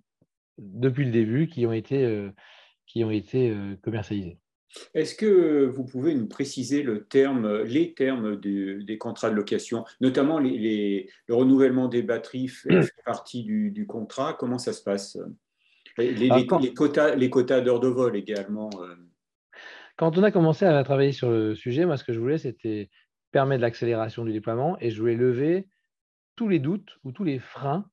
depuis 0.59 1.05
le 1.05 1.11
début 1.11 1.49
qui 1.49 1.67
ont 1.67 1.73
été, 1.73 2.31
qui 2.87 3.05
ont 3.05 3.11
été 3.11 3.55
commercialisés. 3.83 4.39
Est-ce 4.95 5.15
que 5.15 5.67
vous 5.67 5.85
pouvez 5.85 6.15
nous 6.15 6.27
préciser 6.27 6.83
le 6.83 7.05
terme, 7.05 7.63
les 7.63 7.95
termes 7.95 8.37
des 8.39 8.99
contrats 8.99 9.31
de 9.31 9.35
location, 9.35 9.85
notamment 10.01 10.39
le 10.39 11.07
renouvellement 11.29 11.89
des 11.89 12.03
batteries 12.03 12.49
fait, 12.49 12.69
partie 13.05 13.45
du, 13.45 13.87
contrat? 13.87 14.35
Comment 14.39 14.59
ça 14.59 14.73
se 14.73 14.83
passe? 14.83 15.19
Les, 15.99 16.47
quotas, 16.75 17.15
les 17.15 17.31
quotas 17.31 17.61
d'heures 17.63 17.81
de 17.81 17.89
vol 17.89 18.17
également 18.17 18.69
euh. 18.83 18.95
Quand 19.97 20.19
on 20.19 20.23
a 20.23 20.31
commencé 20.31 20.67
à 20.67 20.85
travailler 20.85 21.13
sur 21.13 21.31
le 21.31 21.55
sujet, 21.55 21.87
moi, 21.87 21.97
ce 21.97 22.05
que 22.05 22.13
je 22.13 22.21
voulais, 22.21 22.37
c'était 22.37 22.91
permettre 23.33 23.63
l'accélération 23.63 24.27
du 24.27 24.33
déploiement 24.33 24.77
et 24.81 24.91
je 24.91 25.01
voulais 25.01 25.15
lever 25.15 25.69
tous 26.37 26.49
les 26.49 26.59
doutes 26.59 26.99
ou 27.03 27.13
tous 27.13 27.25
les 27.25 27.39
freins 27.39 27.89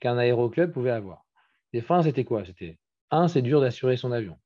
qu'un 0.00 0.18
aéroclub 0.18 0.70
pouvait 0.70 0.90
avoir. 0.90 1.24
Les 1.72 1.80
freins, 1.80 2.02
c'était 2.02 2.24
quoi? 2.24 2.44
C'était 2.44 2.78
un, 3.10 3.28
c'est 3.28 3.42
dur 3.42 3.60
d'assurer 3.60 3.96
son 3.96 4.12
avion. 4.12 4.38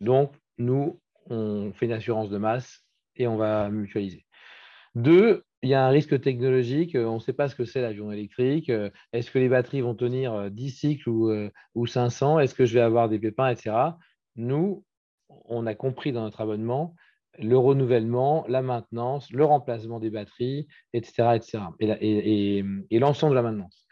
Donc, 0.00 0.32
nous, 0.58 1.00
on 1.26 1.72
fait 1.72 1.86
une 1.86 1.92
assurance 1.92 2.30
de 2.30 2.38
masse 2.38 2.84
et 3.16 3.26
on 3.26 3.36
va 3.36 3.70
mutualiser. 3.70 4.24
Deux, 4.94 5.44
il 5.62 5.70
y 5.70 5.74
a 5.74 5.84
un 5.84 5.88
risque 5.88 6.20
technologique, 6.20 6.94
on 6.94 7.14
ne 7.14 7.20
sait 7.20 7.32
pas 7.32 7.48
ce 7.48 7.54
que 7.54 7.64
c'est 7.64 7.80
l'avion 7.80 8.12
électrique. 8.12 8.70
Est-ce 9.12 9.30
que 9.30 9.38
les 9.38 9.48
batteries 9.48 9.80
vont 9.80 9.94
tenir 9.94 10.50
10 10.50 10.70
cycles 10.70 11.08
ou, 11.08 11.32
ou 11.74 11.86
500 11.86 12.38
Est-ce 12.38 12.54
que 12.54 12.66
je 12.66 12.74
vais 12.74 12.80
avoir 12.80 13.08
des 13.08 13.18
pépins, 13.18 13.48
etc. 13.48 13.74
Nous, 14.36 14.84
on 15.28 15.66
a 15.66 15.74
compris 15.74 16.12
dans 16.12 16.22
notre 16.22 16.42
abonnement 16.42 16.94
le 17.38 17.58
renouvellement, 17.58 18.44
la 18.48 18.62
maintenance, 18.62 19.30
le 19.32 19.44
remplacement 19.44 19.98
des 19.98 20.10
batteries, 20.10 20.68
etc. 20.92 21.34
etc. 21.34 21.64
et, 21.80 22.64
et 22.90 22.98
l'ensemble 23.00 23.32
de 23.32 23.36
la 23.36 23.42
maintenance. 23.42 23.86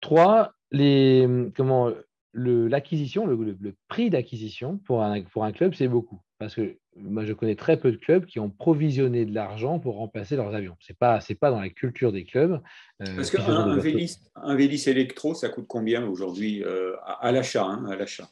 Trois, 0.00 0.52
les, 0.70 1.28
comment, 1.56 1.92
l'acquisition, 2.38 3.26
le, 3.26 3.56
prix 3.88 4.10
d'acquisition 4.10 4.78
pour 4.78 5.02
un, 5.02 5.22
pour 5.22 5.44
un 5.44 5.52
club, 5.52 5.74
c'est 5.74 5.88
beaucoup. 5.88 6.20
Parce 6.38 6.54
que 6.54 6.78
moi, 6.96 7.24
je 7.24 7.32
connais 7.32 7.56
très 7.56 7.78
peu 7.78 7.90
de 7.90 7.96
clubs 7.96 8.24
qui 8.24 8.38
ont 8.38 8.50
provisionné 8.50 9.24
de 9.24 9.34
l'argent 9.34 9.78
pour 9.78 9.96
remplacer 9.96 10.36
leurs 10.36 10.54
avions. 10.54 10.76
Ce 10.80 10.92
n'est 10.92 10.96
pas, 10.96 11.20
pas 11.40 11.50
dans 11.50 11.60
la 11.60 11.68
culture 11.68 12.12
des 12.12 12.24
clubs. 12.24 12.60
Euh, 13.02 13.16
Parce 13.16 13.30
qu'un 13.30 13.44
un 13.44 13.76
Vélis, 13.76 14.18
un 14.36 14.54
Vélis 14.54 14.84
électro, 14.88 15.34
ça 15.34 15.48
coûte 15.48 15.66
combien 15.68 16.06
aujourd'hui 16.06 16.62
euh, 16.64 16.94
à, 17.04 17.32
l'achat 17.32 17.64
hein, 17.64 17.86
à 17.90 17.96
l'achat? 17.96 18.28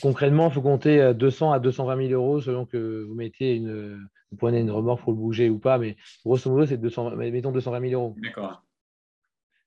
Concrètement, 0.00 0.48
il 0.48 0.54
faut 0.54 0.62
compter 0.62 1.12
200 1.14 1.50
euh, 1.50 1.54
à 1.54 1.58
220 1.60 2.08
000 2.08 2.12
euros 2.12 2.40
selon 2.40 2.66
que 2.66 3.04
vous 3.04 3.14
mettez 3.14 3.54
une, 3.54 4.08
vous 4.30 4.36
prenez 4.36 4.60
une 4.60 4.70
remorque 4.70 5.02
pour 5.02 5.12
le 5.12 5.18
bouger 5.18 5.50
ou 5.50 5.58
pas, 5.58 5.78
mais 5.78 5.96
grosso 6.24 6.50
modo, 6.50 6.66
c'est 6.66 6.78
200, 6.78 7.14
mettons 7.16 7.52
220 7.52 7.88
000 7.90 7.92
euros. 7.92 8.16
D'accord. 8.20 8.63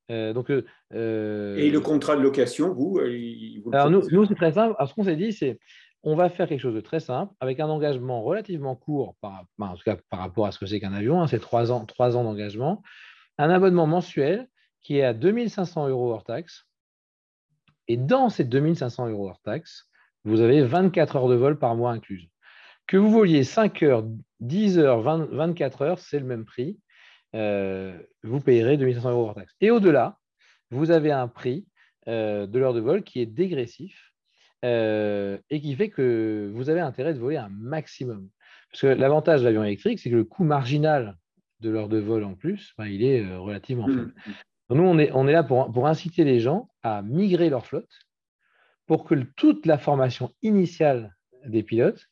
Euh, 0.09 0.33
donc, 0.33 0.49
euh, 0.49 1.55
Et 1.57 1.69
le 1.69 1.79
contrat 1.79 2.15
de 2.15 2.21
location, 2.21 2.73
vous, 2.73 2.99
euh, 2.99 3.71
Alors, 3.73 3.89
nous, 3.89 4.03
nous 4.09 4.25
c'est 4.25 4.35
très 4.35 4.53
simple. 4.53 4.75
Alors, 4.77 4.89
ce 4.89 4.93
qu'on 4.93 5.03
s'est 5.03 5.15
dit, 5.15 5.33
c'est 5.33 5.59
on 6.03 6.15
va 6.15 6.29
faire 6.29 6.47
quelque 6.47 6.61
chose 6.61 6.75
de 6.75 6.81
très 6.81 6.99
simple, 6.99 7.33
avec 7.39 7.59
un 7.59 7.67
engagement 7.67 8.21
relativement 8.21 8.75
court, 8.75 9.15
par, 9.19 9.43
en 9.59 9.75
tout 9.75 9.83
cas 9.83 9.97
par 10.09 10.19
rapport 10.19 10.45
à 10.45 10.51
ce 10.51 10.59
que 10.59 10.65
c'est 10.65 10.79
qu'un 10.79 10.93
avion, 10.93 11.21
hein, 11.21 11.27
c'est 11.27 11.39
trois 11.39 11.71
ans, 11.71 11.85
trois 11.85 12.15
ans 12.15 12.23
d'engagement, 12.23 12.81
un 13.37 13.49
abonnement 13.49 13.87
mensuel 13.87 14.47
qui 14.81 14.99
est 14.99 15.03
à 15.03 15.13
2500 15.13 15.89
euros 15.89 16.13
hors 16.13 16.23
taxe. 16.23 16.65
Et 17.89 17.97
dans 17.97 18.29
ces 18.29 18.45
2500 18.45 19.09
euros 19.09 19.27
hors 19.27 19.41
taxe, 19.41 19.89
vous 20.23 20.41
avez 20.41 20.61
24 20.61 21.17
heures 21.17 21.27
de 21.27 21.35
vol 21.35 21.57
par 21.57 21.75
mois 21.75 21.91
incluses. 21.91 22.29
Que 22.85 22.95
vous 22.95 23.11
voliez 23.11 23.43
5 23.43 23.83
heures, 23.83 24.05
10 24.39 24.79
heures, 24.79 25.01
24 25.01 25.81
heures, 25.81 25.99
c'est 25.99 26.19
le 26.19 26.25
même 26.25 26.45
prix. 26.45 26.79
Euh, 27.37 27.97
vous 28.23 28.39
payerez 28.41 28.77
2500 28.77 29.11
euros 29.11 29.27
hors 29.27 29.35
taxe. 29.35 29.53
Et 29.61 29.71
au-delà, 29.71 30.17
vous 30.71 30.91
avez 30.91 31.11
un 31.11 31.27
prix 31.27 31.65
euh, 32.07 32.47
de 32.47 32.59
l'heure 32.59 32.73
de 32.73 32.79
vol 32.79 33.03
qui 33.03 33.21
est 33.21 33.25
dégressif 33.25 34.11
euh, 34.65 35.37
et 35.49 35.61
qui 35.61 35.75
fait 35.75 35.89
que 35.89 36.51
vous 36.53 36.69
avez 36.69 36.79
intérêt 36.79 37.13
de 37.13 37.19
voler 37.19 37.37
un 37.37 37.49
maximum. 37.49 38.29
Parce 38.71 38.81
que 38.81 38.87
l'avantage 38.87 39.41
de 39.41 39.45
l'avion 39.45 39.63
électrique, 39.63 39.99
c'est 39.99 40.09
que 40.09 40.15
le 40.15 40.23
coût 40.23 40.43
marginal 40.43 41.15
de 41.59 41.69
l'heure 41.69 41.89
de 41.89 41.99
vol 41.99 42.23
en 42.23 42.33
plus, 42.33 42.73
ben, 42.77 42.87
il 42.87 43.03
est 43.03 43.35
relativement 43.35 43.87
faible. 43.87 44.13
Mmh. 44.25 44.75
Nous, 44.75 44.83
on 44.83 44.99
est, 44.99 45.11
on 45.13 45.27
est 45.27 45.31
là 45.31 45.43
pour, 45.43 45.71
pour, 45.71 45.87
inciter 45.87 46.23
les 46.23 46.39
gens 46.39 46.69
à 46.83 47.01
migrer 47.01 47.49
leur 47.49 47.65
flotte 47.65 47.99
pour 48.85 49.05
que 49.05 49.15
toute 49.35 49.65
la 49.65 49.77
formation 49.77 50.33
initiale 50.41 51.15
des 51.45 51.63
pilotes, 51.63 52.05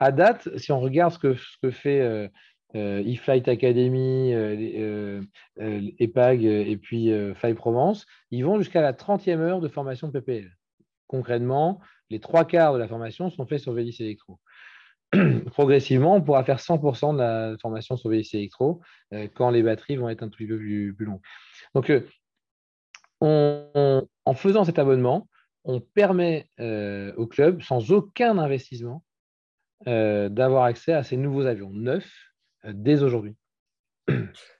à 0.00 0.12
date, 0.12 0.56
si 0.58 0.72
on 0.72 0.80
regarde 0.80 1.12
ce 1.12 1.18
que, 1.18 1.34
ce 1.34 1.56
que 1.62 1.70
fait 1.70 2.00
euh, 2.00 2.28
eFlight 2.74 3.46
Academy, 3.48 4.32
euh, 4.34 5.22
euh, 5.60 5.90
EPAG 5.98 6.44
et 6.44 6.76
puis 6.76 7.10
Fly 7.34 7.54
Provence, 7.54 8.06
ils 8.30 8.44
vont 8.44 8.58
jusqu'à 8.58 8.82
la 8.82 8.92
30e 8.92 9.38
heure 9.38 9.60
de 9.60 9.68
formation 9.68 10.10
PPL. 10.10 10.50
Concrètement, 11.06 11.80
les 12.10 12.20
trois 12.20 12.44
quarts 12.44 12.74
de 12.74 12.78
la 12.78 12.88
formation 12.88 13.30
sont 13.30 13.46
faits 13.46 13.60
sur 13.60 13.72
Vélis 13.72 13.96
Electro. 14.00 14.40
Progressivement, 15.52 16.16
on 16.16 16.22
pourra 16.22 16.42
faire 16.44 16.58
100% 16.58 17.14
de 17.14 17.18
la 17.18 17.56
formation 17.62 17.96
sur 17.96 18.10
Vélis 18.10 18.30
Electro 18.32 18.80
quand 19.34 19.50
les 19.50 19.62
batteries 19.62 19.96
vont 19.96 20.08
être 20.08 20.22
un 20.22 20.28
petit 20.28 20.46
peu 20.46 20.58
plus, 20.58 20.96
longues. 20.98 21.20
Donc, 21.74 21.92
en 23.20 24.34
faisant 24.34 24.64
cet 24.64 24.78
abonnement, 24.80 25.28
on 25.62 25.80
permet 25.80 26.48
au 27.16 27.26
club, 27.26 27.62
sans 27.62 27.92
aucun 27.92 28.38
investissement, 28.38 29.04
d'avoir 29.86 30.64
accès 30.64 30.92
à 30.92 31.04
ces 31.04 31.16
nouveaux 31.16 31.46
avions 31.46 31.70
neufs 31.70 32.33
dès 32.72 33.02
aujourd'hui 33.02 33.34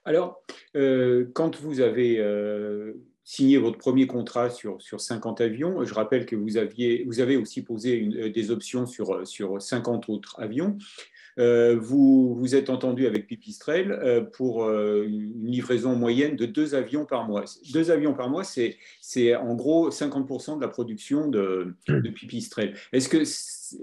Alors, 0.05 0.43
euh, 0.75 1.29
quand 1.33 1.59
vous 1.59 1.79
avez 1.81 2.19
euh, 2.19 2.93
signé 3.23 3.57
votre 3.57 3.77
premier 3.77 4.07
contrat 4.07 4.49
sur, 4.49 4.81
sur 4.81 5.01
50 5.01 5.41
avions, 5.41 5.83
je 5.83 5.93
rappelle 5.93 6.25
que 6.25 6.35
vous, 6.35 6.57
avez 6.57 7.37
aussi 7.37 7.63
posé 7.63 8.07
euh, 8.15 8.29
des 8.29 8.51
options 8.51 8.85
sur, 8.85 9.25
sur 9.27 9.61
50 9.61 10.09
autres 10.09 10.39
avions. 10.39 10.77
Vous 11.37 12.35
vous 12.35 12.55
êtes 12.55 12.69
entendu 12.69 13.07
avec 13.07 13.27
Pipistrel 13.27 14.29
pour 14.33 14.69
une 14.69 15.45
livraison 15.45 15.95
moyenne 15.95 16.35
de 16.35 16.45
deux 16.45 16.75
avions 16.75 17.05
par 17.05 17.27
mois. 17.27 17.43
Deux 17.73 17.91
avions 17.91 18.13
par 18.13 18.29
mois, 18.29 18.43
c'est 18.43 19.35
en 19.35 19.55
gros 19.55 19.89
50% 19.89 20.57
de 20.57 20.61
la 20.61 20.67
production 20.67 21.27
de, 21.27 21.73
de 21.87 22.09
Pipistrel. 22.09 22.73
Est-ce 22.91 23.09
que 23.09 23.23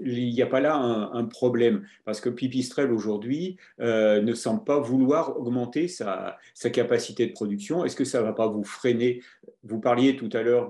il 0.01 0.33
n'y 0.33 0.41
a 0.41 0.47
pas 0.47 0.61
là 0.61 0.75
un, 0.75 1.25
problème? 1.25 1.85
Parce 2.05 2.21
que 2.21 2.29
Pipistrel 2.29 2.91
aujourd'hui 2.91 3.57
euh, 3.79 4.21
ne 4.21 4.33
semble 4.33 4.63
pas 4.63 4.79
vouloir 4.79 5.37
augmenter 5.39 5.87
sa, 5.87 6.37
capacité 6.71 7.27
de 7.27 7.33
production. 7.33 7.85
Est-ce 7.85 7.95
que 7.95 8.05
ça 8.05 8.19
ne 8.19 8.23
va 8.23 8.33
pas 8.33 8.47
vous 8.47 8.63
freiner 8.63 9.21
Vous 9.63 9.79
parliez 9.79 10.15
tout 10.15 10.29
à 10.33 10.41
l'heure 10.41 10.69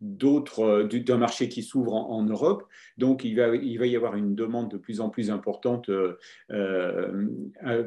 d'autres 0.00 0.82
d'un 0.82 1.18
marché 1.18 1.48
qui 1.48 1.62
s'ouvre 1.62 1.94
en, 1.94 2.22
Europe, 2.24 2.64
donc 2.98 3.24
il 3.24 3.36
va, 3.36 3.54
il 3.54 3.78
va 3.78 3.86
y 3.86 3.96
avoir 3.96 4.16
une 4.16 4.34
demande 4.34 4.70
de 4.70 4.76
plus 4.76 5.00
en 5.00 5.08
plus 5.08 5.30
importante 5.30 5.88
euh, 5.88 6.18
euh, 6.50 7.28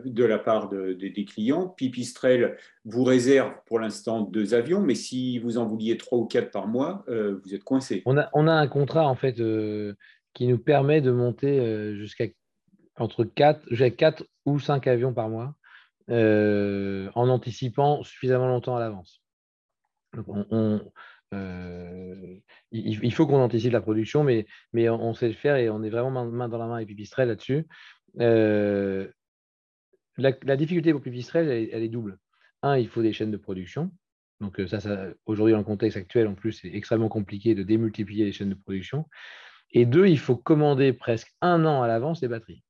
de 0.06 0.24
la 0.24 0.40
part 0.40 0.70
des 0.70 1.26
clients. 1.26 1.68
Pipistrel 1.68 2.58
vous 2.86 3.04
réserve 3.04 3.54
pour 3.66 3.80
l'instant 3.80 4.22
deux 4.22 4.54
avions, 4.54 4.82
mais 4.82 4.96
si 4.96 5.40
vous 5.40 5.58
en 5.58 5.66
vouliez 5.66 5.98
trois 5.98 6.18
ou 6.18 6.26
quatre 6.26 6.52
par 6.52 6.68
mois, 6.68 7.06
vous 7.08 7.54
êtes 7.54 7.64
coincé. 7.64 8.04
On 8.06 8.18
a, 8.18 8.30
on 8.34 8.48
a 8.48 8.54
un 8.54 8.68
contrat 8.68 9.08
en 9.08 9.16
fait 9.16 9.40
qui 10.36 10.46
nous 10.48 10.60
permet 10.60 11.02
de 11.02 11.12
monter 11.12 11.60
euh, 11.60 11.96
jusqu'à 11.96 12.26
entre 12.98 13.24
4, 13.24 13.74
4 13.90 14.24
ou 14.46 14.60
5 14.60 14.86
avions 14.86 15.14
par 15.14 15.30
mois 15.30 15.56
euh, 16.12 17.10
en 17.16 17.30
anticipant 17.30 18.04
suffisamment 18.04 18.48
longtemps 18.48 18.76
à 18.76 18.80
l'avance. 18.80 19.24
Euh, 21.34 22.38
il, 22.72 23.14
faut 23.14 23.26
qu'on 23.26 23.42
anticipe 23.42 23.74
la 23.74 23.82
production, 23.82 24.24
mais, 24.24 24.46
on, 24.90 25.14
sait 25.14 25.28
le 25.28 25.34
faire 25.34 25.56
et 25.58 25.70
on 25.70 25.84
est 25.84 25.90
vraiment 25.90 26.26
main, 26.26 26.48
dans 26.48 26.58
la 26.58 26.68
main 26.68 26.76
avec 26.76 26.88
Pipistrel 26.88 27.28
là-dessus. 27.28 27.68
la, 28.16 28.72
difficulté 30.56 30.92
pour 30.92 31.02
Pipistrel, 31.02 31.50
elle, 31.72 31.84
est 31.84 31.90
double. 31.90 32.18
Un, 32.62 32.78
il 32.78 32.88
faut 32.88 33.02
des 33.02 33.14
chaînes 33.14 33.32
de 33.32 33.38
production. 33.38 33.92
Donc 34.42 34.62
ça, 34.68 34.80
ça 34.80 35.08
aujourd'hui, 35.26 35.54
dans 35.54 35.60
le 35.60 35.64
contexte 35.66 35.98
actuel, 35.98 36.28
en 36.28 36.36
plus, 36.36 36.54
c'est 36.54 36.70
extrêmement 36.74 37.10
compliqué 37.10 37.56
de 37.56 37.64
démultiplier 37.64 38.26
les 38.26 38.32
chaînes 38.32 38.50
de 38.50 38.56
production. 38.56 39.06
Et 39.72 39.86
deux, 39.86 40.08
il 40.08 40.20
faut 40.20 40.38
commander 40.38 40.94
presque 40.94 41.34
un 41.42 41.66
an 41.66 41.82
à 41.82 41.88
l'avance 41.88 42.22
les 42.22 42.28
batteries. 42.28 42.64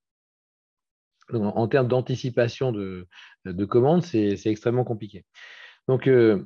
en, 1.32 1.68
termes 1.68 1.88
d'anticipation 1.88 2.72
de, 2.72 3.06
de 3.44 3.64
commandes, 3.64 4.02
c'est 4.02 4.46
extrêmement 4.46 4.84
compliqué. 4.84 5.24
Donc, 5.88 6.08
euh, 6.08 6.44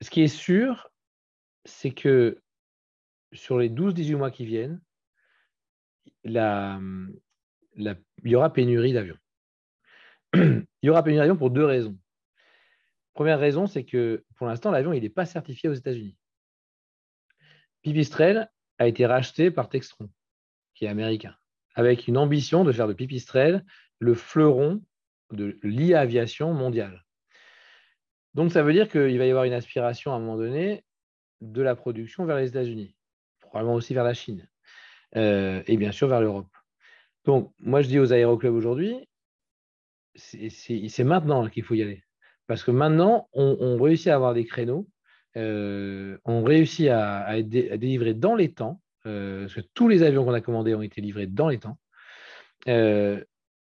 ce 0.00 0.10
qui 0.10 0.22
est 0.22 0.28
sûr, 0.28 0.90
c'est 1.64 1.90
que 1.90 2.40
sur 3.32 3.58
les 3.58 3.68
12-18 3.68 4.16
mois 4.16 4.30
qui 4.30 4.46
viennent, 4.46 4.80
il 6.24 6.32
y 8.24 8.34
aura 8.36 8.52
pénurie 8.52 8.92
d'avions. 8.92 9.18
il 10.34 10.66
y 10.82 10.90
aura 10.90 11.02
pénurie 11.02 11.20
d'avions 11.20 11.36
pour 11.36 11.50
deux 11.50 11.64
raisons. 11.64 11.98
Première 13.14 13.40
raison, 13.40 13.66
c'est 13.66 13.84
que 13.84 14.24
pour 14.36 14.46
l'instant, 14.46 14.70
l'avion 14.70 14.92
n'est 14.92 15.08
pas 15.08 15.26
certifié 15.26 15.68
aux 15.68 15.74
États-Unis. 15.74 16.16
Pipistrel 17.82 18.50
a 18.78 18.86
été 18.86 19.06
racheté 19.06 19.50
par 19.50 19.68
Textron, 19.68 20.08
qui 20.74 20.84
est 20.84 20.88
américain, 20.88 21.34
avec 21.74 22.06
une 22.06 22.16
ambition 22.16 22.64
de 22.64 22.72
faire 22.72 22.86
de 22.86 22.92
Pipistrel 22.92 23.64
le 23.98 24.14
fleuron 24.14 24.82
de 25.32 25.58
l'e-aviation 25.62 26.52
mondiale. 26.54 27.04
Donc, 28.38 28.52
ça 28.52 28.62
veut 28.62 28.72
dire 28.72 28.88
qu'il 28.88 29.18
va 29.18 29.26
y 29.26 29.30
avoir 29.30 29.42
une 29.46 29.52
aspiration 29.52 30.12
à 30.12 30.14
un 30.14 30.20
moment 30.20 30.36
donné 30.36 30.84
de 31.40 31.60
la 31.60 31.74
production 31.74 32.24
vers 32.24 32.36
les 32.36 32.46
États-Unis, 32.46 32.94
probablement 33.40 33.74
aussi 33.74 33.94
vers 33.94 34.04
la 34.04 34.14
Chine, 34.14 34.48
euh, 35.16 35.60
et 35.66 35.76
bien 35.76 35.90
sûr 35.90 36.06
vers 36.06 36.20
l'Europe. 36.20 36.46
Donc, 37.24 37.52
moi, 37.58 37.82
je 37.82 37.88
dis 37.88 37.98
aux 37.98 38.12
aéroclubs 38.12 38.54
aujourd'hui, 38.54 38.94
c'est 40.14 41.02
maintenant 41.02 41.48
qu'il 41.48 41.64
faut 41.64 41.74
y 41.74 41.82
aller. 41.82 42.04
Parce 42.46 42.62
que 42.62 42.70
maintenant, 42.70 43.28
on, 43.32 43.76
réussit 43.82 44.06
à 44.06 44.14
avoir 44.14 44.34
des 44.34 44.44
créneaux, 44.44 44.86
euh, 45.36 46.16
on 46.24 46.44
réussit 46.44 46.90
à, 46.90 47.42
délivrer 47.42 48.14
dans 48.14 48.36
les 48.36 48.52
temps, 48.52 48.80
euh, 49.06 49.46
parce 49.46 49.54
que 49.54 49.68
tous 49.74 49.88
les 49.88 50.04
avions 50.04 50.24
qu'on 50.24 50.32
a 50.32 50.40
commandés 50.40 50.76
ont 50.76 50.82
été 50.82 51.00
livrés 51.00 51.26
dans 51.26 51.48
les 51.48 51.58
temps. 51.58 51.76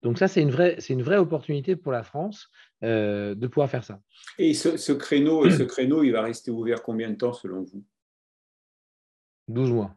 Donc 0.04 0.20
ça, 0.20 0.28
c'est 0.28 0.44
une, 0.44 0.56
une 0.90 1.02
vraie 1.02 1.18
opportunité 1.18 1.76
pour 1.76 1.92
la 1.92 2.04
France 2.04 2.52
de 2.82 3.48
pouvoir 3.48 3.70
faire 3.70 3.84
ça. 3.84 4.00
Et 4.38 4.54
ce, 4.54 4.92
créneau, 4.92 5.50
ce 5.50 5.64
créneau, 5.64 6.04
il 6.04 6.12
va 6.12 6.22
rester 6.22 6.52
ouvert 6.52 6.84
combien 6.84 7.10
de 7.10 7.16
temps 7.16 7.34
selon 7.34 7.64
vous? 7.64 7.84
12 9.48 9.72
mois. 9.72 9.96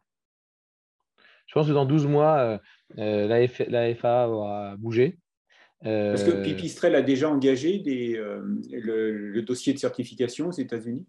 Je 1.47 1.55
pense 1.55 1.67
que 1.67 1.73
dans 1.73 1.85
12 1.85 2.07
mois, 2.07 2.61
la, 2.97 3.41
la, 3.69 3.95
FAA 3.95 4.29
aura 4.29 4.77
bougé. 4.77 5.19
Parce 5.83 6.25
que 6.25 6.31
euh, 6.31 6.43
Pipistrel 6.43 6.95
a 6.95 7.01
déjà 7.01 7.31
engagé 7.31 7.79
des, 7.79 8.15
euh, 8.17 8.43
le, 8.71 9.41
dossier 9.41 9.73
de 9.73 9.79
certification 9.79 10.49
aux 10.49 10.53
États-Unis? 10.53 11.07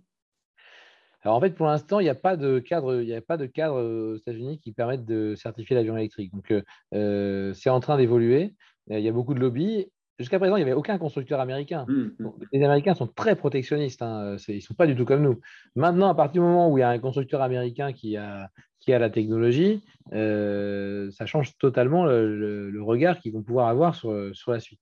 Alors 1.23 1.35
en 1.35 1.41
fait, 1.41 1.51
pour 1.51 1.67
l'instant, 1.67 1.99
il 1.99 2.03
n'y 2.03 2.09
a 2.09 2.15
pas 2.15 2.37
de 2.37 2.59
cadre, 2.59 3.01
il 3.01 3.13
a 3.13 3.21
pas 3.21 3.37
de 3.37 3.45
cadre 3.45 3.81
aux 3.81 4.15
États-Unis 4.15 4.59
qui 4.59 4.71
permettent 4.71 5.05
de 5.05 5.35
certifier 5.35 5.75
l'avion 5.75 5.97
électrique. 5.97 6.33
Donc 6.33 6.53
euh, 6.93 7.53
c'est 7.53 7.69
en 7.69 7.79
train 7.79 7.97
d'évoluer. 7.97 8.55
Il 8.89 8.99
y 8.99 9.09
a 9.09 9.11
beaucoup 9.11 9.33
de 9.33 9.39
lobbies. 9.39 9.87
Jusqu'à 10.21 10.37
présent, 10.37 10.55
il 10.55 10.59
n'y 10.59 10.69
avait 10.69 10.77
aucun 10.77 10.99
constructeur 10.99 11.39
américain. 11.39 11.85
Mmh, 11.87 12.09
mmh. 12.19 12.29
les 12.53 12.63
Américains 12.63 12.93
sont 12.93 13.07
très 13.07 13.35
protectionnistes. 13.35 14.03
Hein. 14.03 14.35
Ils 14.47 14.55
ne 14.55 14.59
sont 14.59 14.75
pas 14.75 14.85
du 14.85 14.95
tout 14.95 15.03
comme 15.03 15.23
nous. 15.23 15.39
Maintenant, 15.75 16.09
à 16.09 16.15
partir 16.15 16.43
du 16.43 16.47
moment 16.47 16.69
où 16.69 16.77
il 16.77 16.81
y 16.81 16.83
a 16.83 16.89
un 16.89 16.99
constructeur 16.99 17.41
américain 17.41 17.91
qui 17.91 18.17
a, 18.17 18.49
qui 18.79 18.93
a 18.93 18.99
la 18.99 19.09
technologie, 19.09 19.83
euh, 20.13 21.09
ça 21.09 21.25
change 21.25 21.57
totalement 21.57 22.05
le, 22.05 22.79
regard 22.83 23.19
qu'ils 23.19 23.33
vont 23.33 23.41
pouvoir 23.41 23.67
avoir 23.67 23.95
sur, 23.95 24.29
sur 24.33 24.51
la 24.51 24.59
suite. 24.59 24.79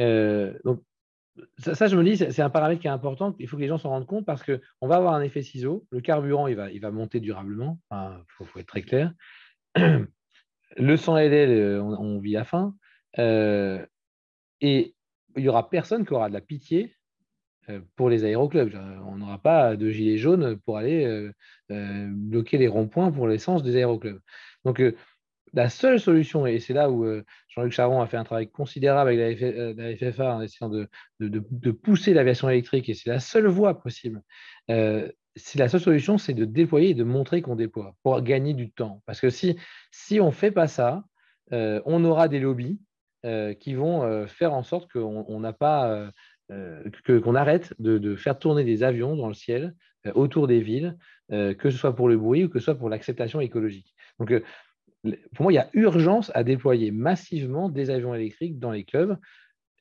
Euh, 0.00 0.54
donc, 0.64 0.82
ça, 1.58 1.86
je 1.86 1.96
me 1.96 2.02
dis, 2.02 2.16
c'est 2.16 2.42
un 2.42 2.50
paramètre 2.50 2.80
qui 2.80 2.88
est 2.88 2.90
important. 2.90 3.36
Il 3.38 3.46
faut 3.46 3.56
que 3.56 3.62
les 3.62 3.68
gens 3.68 3.78
s'en 3.78 3.90
rendent 3.90 4.06
compte 4.06 4.26
parce 4.26 4.42
qu'on 4.42 4.88
va 4.88 4.96
avoir 4.96 5.14
un 5.14 5.22
effet 5.22 5.42
ciseau. 5.42 5.86
Le 5.90 6.00
carburant, 6.00 6.48
il 6.48 6.56
va, 6.56 6.68
il 6.72 6.80
va 6.80 6.90
monter 6.90 7.20
durablement. 7.20 7.78
Il 7.92 8.24
faut, 8.26 8.58
être 8.58 8.66
très 8.66 8.82
clair. 8.82 9.12
Le 10.76 10.96
sang 10.96 11.16
LL, 11.16 11.80
on, 11.80 11.92
on 11.96 12.18
vit 12.18 12.36
à 12.36 12.42
faim. 12.42 12.74
Euh, 13.18 13.84
et 14.60 14.94
il 15.36 15.42
n'y 15.42 15.48
aura 15.48 15.68
personne 15.70 16.04
qui 16.04 16.12
aura 16.12 16.28
de 16.28 16.34
la 16.34 16.40
pitié 16.40 16.94
euh, 17.70 17.80
pour 17.96 18.08
les 18.08 18.24
aéroclubs. 18.24 18.74
On 19.06 19.16
n'aura 19.16 19.38
pas 19.38 19.76
de 19.76 19.90
gilets 19.90 20.18
jaunes 20.18 20.58
pour 20.58 20.78
aller 20.78 21.04
euh, 21.04 21.32
euh, 21.70 22.08
bloquer 22.10 22.58
les 22.58 22.68
ronds-points 22.68 23.12
pour 23.12 23.28
l'essence 23.28 23.62
des 23.62 23.76
aéroclubs. 23.76 24.20
Donc, 24.64 24.82
la 25.54 25.70
seule 25.70 25.98
solution, 25.98 26.46
et 26.46 26.58
c'est 26.58 26.74
là 26.74 26.90
où 26.90 27.06
Jean-Luc 27.48 27.72
Charon 27.72 28.02
a 28.02 28.06
fait 28.06 28.18
un 28.18 28.24
travail 28.24 28.50
considérable 28.50 29.10
avec 29.10 29.40
la, 29.40 29.96
FFA 29.96 30.36
en 30.36 30.42
essayant 30.42 30.68
de, 30.68 31.70
pousser 31.70 32.12
l'aviation 32.12 32.50
électrique, 32.50 32.90
et 32.90 32.94
c'est 32.94 33.08
la 33.08 33.18
seule 33.18 33.46
voie 33.46 33.80
possible. 33.80 34.20
c'est 34.68 35.56
la 35.58 35.70
seule 35.70 35.80
solution, 35.80 36.18
c'est 36.18 36.34
de 36.34 36.44
déployer 36.44 36.90
et 36.90 36.94
de 36.94 37.04
montrer 37.04 37.40
qu'on 37.40 37.56
déploie 37.56 37.96
pour 38.02 38.20
gagner 38.20 38.52
du 38.52 38.70
temps. 38.70 39.02
Parce 39.06 39.22
que 39.22 39.30
si, 39.30 39.56
si 39.90 40.20
on 40.20 40.26
ne 40.26 40.32
fait 40.32 40.50
pas 40.50 40.68
ça, 40.68 41.04
on 41.50 42.04
aura 42.04 42.28
des 42.28 42.40
lobbies 42.40 42.78
qui 43.22 43.74
vont 43.74 44.26
faire 44.26 44.54
en 44.54 44.62
sorte 44.62 44.90
qu'on 44.92 45.40
n'a 45.40 45.52
pas 45.52 46.12
euh, 46.50 46.90
qu'on 47.04 47.34
arrête 47.34 47.74
de, 47.78 48.16
faire 48.16 48.38
tourner 48.38 48.64
des 48.64 48.82
avions 48.82 49.16
dans 49.16 49.28
le 49.28 49.34
ciel 49.34 49.74
euh, 50.06 50.12
autour 50.14 50.46
des 50.46 50.62
villes, 50.62 50.96
euh, 51.30 51.52
que 51.52 51.68
ce 51.68 51.76
soit 51.76 51.94
pour 51.94 52.08
le 52.08 52.16
bruit 52.16 52.44
ou 52.44 52.48
que 52.48 52.58
ce 52.58 52.66
soit 52.66 52.74
pour 52.74 52.88
l'acceptation 52.88 53.40
écologique. 53.42 53.94
Donc, 54.18 54.32
pour 55.34 55.42
moi, 55.42 55.52
il 55.52 55.56
y 55.56 55.58
a 55.58 55.68
urgence 55.74 56.32
à 56.34 56.44
déployer 56.44 56.90
massivement 56.90 57.68
des 57.68 57.90
avions 57.90 58.14
électriques 58.14 58.58
dans 58.58 58.70
les 58.70 58.84
clubs. 58.84 59.18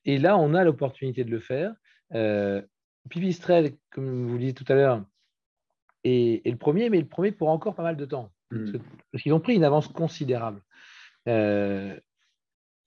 Et 0.04 0.18
là, 0.18 0.38
on 0.38 0.54
a 0.54 0.66
l'opportunité 0.66 1.24
de 1.24 1.32
le 1.32 1.40
faire. 1.40 1.74
Pipistrel, 3.10 3.72
comme 3.90 4.28
vous 4.28 4.34
le 4.34 4.40
disiez 4.40 4.54
tout 4.54 4.66
à 4.68 4.76
l'heure, 4.76 5.06
est, 6.04 6.46
le 6.46 6.58
premier, 6.58 6.90
mais 6.90 7.00
le 7.00 7.08
premier 7.08 7.32
pour 7.32 7.50
encore 7.50 7.76
pas 7.76 7.84
mal 7.84 7.96
de 7.96 8.06
temps. 8.06 8.30
Parce 8.50 8.62
hmm. 8.62 9.18
qu'ils 9.18 9.34
ont 9.34 9.40
pris 9.40 9.56
une 9.56 9.64
avance 9.64 9.88
considérable 9.88 10.62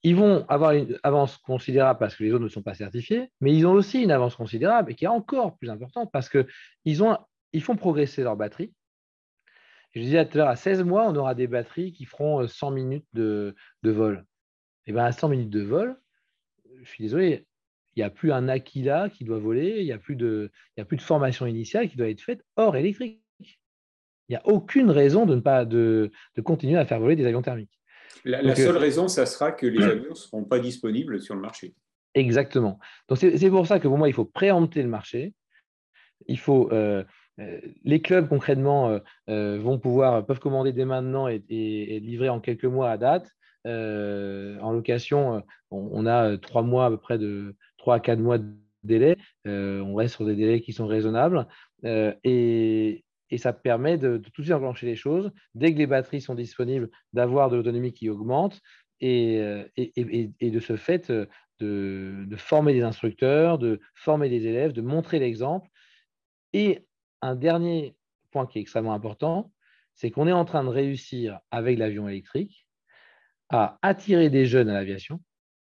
ils 0.02 0.16
vont 0.16 0.46
avoir 0.48 0.72
une 0.72 0.98
avance 1.02 1.36
considérable 1.36 1.98
parce 1.98 2.16
que 2.16 2.24
les 2.24 2.32
autres 2.32 2.44
ne 2.44 2.48
sont 2.48 2.62
pas 2.62 2.74
certifiés, 2.74 3.30
mais 3.40 3.54
ils 3.54 3.66
ont 3.66 3.72
aussi 3.72 4.02
une 4.02 4.10
avance 4.10 4.34
considérable 4.34 4.92
et 4.92 4.94
qui 4.94 5.04
est 5.04 5.08
encore 5.08 5.56
plus 5.58 5.68
importante 5.68 6.10
parce 6.12 6.28
qu'ils 6.28 6.46
ils 6.84 7.62
font 7.62 7.76
progresser 7.76 8.22
leur 8.22 8.36
batterie. 8.36 8.72
Je 9.92 10.00
disais 10.00 10.24
tout 10.26 10.34
à 10.34 10.38
l'heure, 10.38 10.48
à 10.48 10.56
16 10.56 10.84
mois, 10.84 11.08
on 11.08 11.16
aura 11.16 11.34
des 11.34 11.48
batteries 11.48 11.92
qui 11.92 12.04
feront 12.04 12.46
100 12.46 12.70
euh, 12.70 12.74
minutes 12.74 13.06
de, 13.12 13.54
vol. 13.82 14.24
Et 14.86 14.92
bien 14.92 15.04
à 15.04 15.12
100 15.12 15.28
minutes 15.28 15.50
de 15.50 15.62
vol, 15.62 16.00
je 16.82 16.88
suis 16.88 17.02
désolé, 17.02 17.46
il 17.96 17.98
n'y 17.98 18.04
a 18.04 18.10
plus 18.10 18.32
un 18.32 18.48
Aquila 18.48 19.10
qui 19.10 19.24
doit 19.24 19.38
voler, 19.38 19.80
il 19.80 19.84
n'y 19.84 19.92
a, 19.92 19.98
plus 19.98 20.16
de, 20.16 20.50
a 20.78 20.84
plus 20.84 20.96
de 20.96 21.02
formation 21.02 21.44
initiale 21.44 21.88
qui 21.90 21.96
doit 21.96 22.08
être 22.08 22.20
faite 22.20 22.44
hors 22.56 22.76
électrique. 22.76 23.20
Il 23.40 24.34
n'y 24.34 24.36
a 24.36 24.46
aucune 24.46 24.90
raison 24.90 25.26
de 25.26 25.34
ne 25.34 25.40
pas 25.40 25.64
de 25.64 26.10
continuer 26.44 26.78
à 26.78 26.86
faire 26.86 27.00
voler 27.00 27.16
des 27.16 27.26
avions 27.26 27.42
thermiques. 27.42 27.79
La, 28.24 28.54
seule 28.54 28.76
euh, 28.76 28.78
raison, 28.78 29.08
ça 29.08 29.26
sera 29.26 29.52
que 29.52 29.66
les 29.66 29.84
avions 29.84 30.10
ne 30.10 30.14
seront 30.14 30.44
pas 30.44 30.58
disponibles 30.58 31.20
sur 31.20 31.34
le 31.34 31.40
marché. 31.40 31.74
Exactement. 32.14 32.78
Donc 33.08 33.18
c'est 33.18 33.50
pour 33.50 33.66
ça 33.66 33.78
que 33.78 33.88
pour 33.88 33.98
moi, 33.98 34.08
il 34.08 34.14
faut 34.14 34.24
préempter 34.24 34.82
le 34.82 34.88
marché. 34.88 35.34
Il 36.26 36.38
faut 36.38 36.70
euh, 36.72 37.04
euh, 37.38 37.60
les 37.84 38.02
clubs 38.02 38.28
concrètement 38.28 38.98
vont 39.26 39.78
pouvoir 39.78 40.26
peuvent 40.26 40.40
commander 40.40 40.72
dès 40.72 40.84
maintenant 40.84 41.28
et, 41.28 41.40
livrer 42.02 42.28
en 42.28 42.40
quelques 42.40 42.64
mois 42.64 42.90
à 42.90 42.98
date. 42.98 43.30
en 43.64 44.72
location, 44.72 45.42
on, 45.70 46.06
a 46.06 46.36
trois 46.36 46.62
mois 46.62 46.86
à 46.86 46.90
peu 46.90 46.98
près 46.98 47.18
de 47.18 47.54
trois 47.78 47.96
à 47.96 48.00
quatre 48.00 48.18
mois 48.18 48.38
de 48.38 48.46
délai. 48.82 49.16
on 49.46 49.94
reste 49.94 50.16
sur 50.16 50.26
des 50.26 50.34
délais 50.34 50.60
qui 50.60 50.72
sont 50.72 50.86
raisonnables. 50.86 51.46
et, 51.84 53.04
et 53.30 53.38
ça 53.38 53.52
permet 53.52 53.98
de, 53.98 54.16
tout 54.16 54.42
de 54.42 54.46
suite 54.46 54.54
enclencher 54.54 54.86
les 54.86 54.96
choses. 54.96 55.30
Dès 55.54 55.72
que 55.72 55.78
les 55.78 55.86
batteries 55.86 56.20
sont 56.20 56.34
disponibles, 56.34 56.90
d'avoir 57.12 57.50
de 57.50 57.56
l'autonomie 57.56 57.92
qui 57.92 58.08
augmente 58.08 58.60
et, 59.00 59.40
euh, 59.40 59.64
et, 59.76 60.50
de 60.50 60.60
ce 60.60 60.76
fait 60.76 61.10
euh, 61.10 61.26
de, 61.60 62.36
former 62.36 62.72
des 62.72 62.82
instructeurs, 62.82 63.58
de 63.58 63.80
former 63.94 64.28
des 64.28 64.46
élèves, 64.46 64.72
de 64.72 64.82
montrer 64.82 65.18
l'exemple. 65.18 65.68
Et 66.52 66.86
un 67.22 67.36
dernier 67.36 67.96
point 68.30 68.46
qui 68.46 68.58
est 68.58 68.62
extrêmement 68.62 68.94
important, 68.94 69.52
c'est 69.94 70.10
qu'on 70.10 70.26
est 70.26 70.32
en 70.32 70.44
train 70.44 70.64
de 70.64 70.68
réussir 70.68 71.40
avec 71.50 71.78
l'avion 71.78 72.08
électrique 72.08 72.66
à 73.48 73.78
attirer 73.82 74.30
des 74.30 74.46
jeunes 74.46 74.68
à 74.68 74.74
l'aviation. 74.74 75.20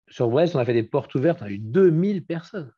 Sur 0.08 0.28
Brest, 0.28 0.54
on 0.56 0.58
a 0.58 0.64
fait 0.64 0.74
des 0.74 0.82
portes 0.82 1.14
ouvertes, 1.14 1.42
on 1.42 1.46
a 1.46 1.50
eu 1.50 1.58
2000 1.58 2.24
personnes. 2.24 2.72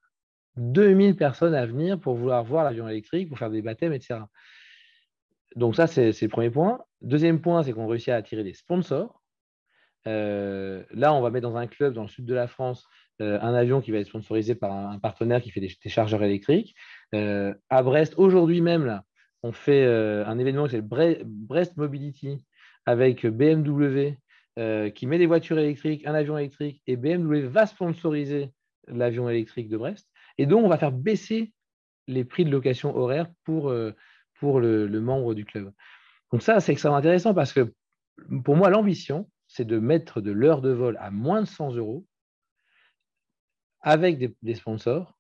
2000 0.57 1.17
personnes 1.17 1.55
à 1.55 1.67
venir 1.67 2.01
pour 2.01 2.17
vouloir 2.17 2.43
voir 2.45 2.65
l'avion 2.65 2.89
électrique, 2.89 3.29
pour 3.29 3.39
faire 3.39 3.51
des 3.51 3.63
baptêmes, 3.63 3.93
etc. 3.93 4.21
Donc 5.57 5.75
ça, 5.75 5.87
c'est 5.87 6.13
le 6.21 6.29
premier 6.29 6.51
point. 6.51 6.81
Deuxième 7.01 7.41
point, 7.41 7.63
c'est 7.63 7.73
qu'on 7.73 7.87
réussit 7.87 8.11
à 8.11 8.17
attirer 8.17 8.45
des 8.45 8.53
sponsors. 8.53 9.23
Euh, 10.07 10.85
là, 10.93 11.15
on 11.15 11.21
va 11.21 11.31
mettre 11.31 11.49
dans 11.49 11.57
un 11.57 11.67
club 11.67 11.95
dans 11.95 12.03
le 12.03 12.09
sud 12.09 12.27
de 12.27 12.35
la 12.35 12.47
France 12.47 12.87
euh, 13.23 13.41
un 13.41 13.55
avion 13.55 13.81
qui 13.81 13.91
va 13.91 13.99
être 13.99 14.07
sponsorisé 14.07 14.55
par 14.55 14.73
un, 14.73 14.99
partenaire 14.99 15.41
qui 15.41 15.51
fait 15.51 15.61
des, 15.61 15.71
chargeurs 15.89 16.23
électriques. 16.23 16.75
Euh, 17.15 17.55
à 17.71 17.83
Brest, 17.83 18.15
aujourd'hui 18.19 18.61
même, 18.61 18.85
là, 18.85 19.05
on 19.43 19.53
fait 19.53 19.85
un 19.87 20.39
événement 20.39 20.67
qui 20.67 20.73
s'appelle 20.73 21.23
Brest 21.25 21.77
Mobility 21.77 22.45
avec 22.85 23.25
BMW 23.27 24.17
qui 24.95 25.07
met 25.07 25.19
des 25.19 25.27
voitures 25.27 25.59
électriques, 25.59 26.05
un 26.07 26.15
avion 26.15 26.37
électrique, 26.37 26.83
et 26.87 26.97
BMW 26.97 27.47
va 27.47 27.67
sponsoriser 27.67 28.51
l'avion 28.89 29.29
électrique 29.29 29.69
de 29.69 29.77
Brest. 29.77 30.09
Et 30.39 30.47
donc, 30.47 30.65
on 30.65 30.69
va 30.69 30.79
faire 30.79 30.91
baisser 30.91 31.53
les 32.09 32.25
prix 32.25 32.45
de 32.45 32.51
location 32.51 32.97
horaire 32.97 33.29
pour, 33.45 33.73
pour 34.41 34.61
le, 34.61 34.89
membre 35.01 35.35
du 35.35 35.45
club. 35.45 35.73
Donc 36.33 36.43
ça, 36.43 36.61
c'est 36.61 36.73
extrêmement 36.73 36.99
intéressant 36.99 37.35
parce 37.35 37.53
que 37.53 37.73
pour 38.45 38.57
moi, 38.57 38.71
l'ambition, 38.71 39.29
c'est 39.47 39.67
de 39.67 39.79
mettre 39.79 40.21
de 40.21 40.33
l'heure 40.33 40.63
de 40.63 40.71
vol 40.71 40.97
à 41.01 41.11
moins 41.11 41.43
de 41.43 41.47
100 41.47 41.75
euros 41.75 42.05
avec 43.81 44.19
des, 44.43 44.55
sponsors 44.55 45.17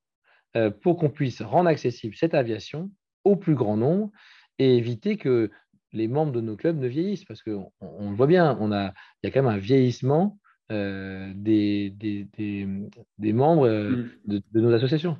euh, 0.57 0.70
pour 0.70 0.96
qu'on 0.96 1.11
puisse 1.11 1.42
rendre 1.42 1.68
accessible 1.68 2.16
cette 2.16 2.35
aviation 2.35 2.90
au 3.24 3.37
plus 3.37 3.55
grand 3.55 3.76
nombre 3.76 4.11
et 4.59 4.76
éviter 4.76 5.16
que 5.16 5.50
les 5.92 6.09
membres 6.09 6.33
de 6.33 6.40
nos 6.40 6.57
clubs 6.57 6.79
ne 6.79 6.88
vieillissent 6.88 7.24
parce 7.24 7.42
qu'on 7.42 7.72
on 7.81 8.11
le 8.11 8.16
voit 8.16 8.26
bien, 8.26 8.57
on 8.61 8.72
a, 8.72 8.92
il 9.22 9.26
y 9.26 9.29
a 9.29 9.31
quand 9.31 9.42
même 9.42 9.55
un 9.55 9.59
vieillissement 9.59 10.38
des, 10.68 11.90
des, 11.94 12.26
des, 13.18 13.33
membres 13.33 13.68
mmh. 13.68 14.11
de, 14.24 14.42
de, 14.52 14.61
nos 14.61 14.72
associations. 14.72 15.16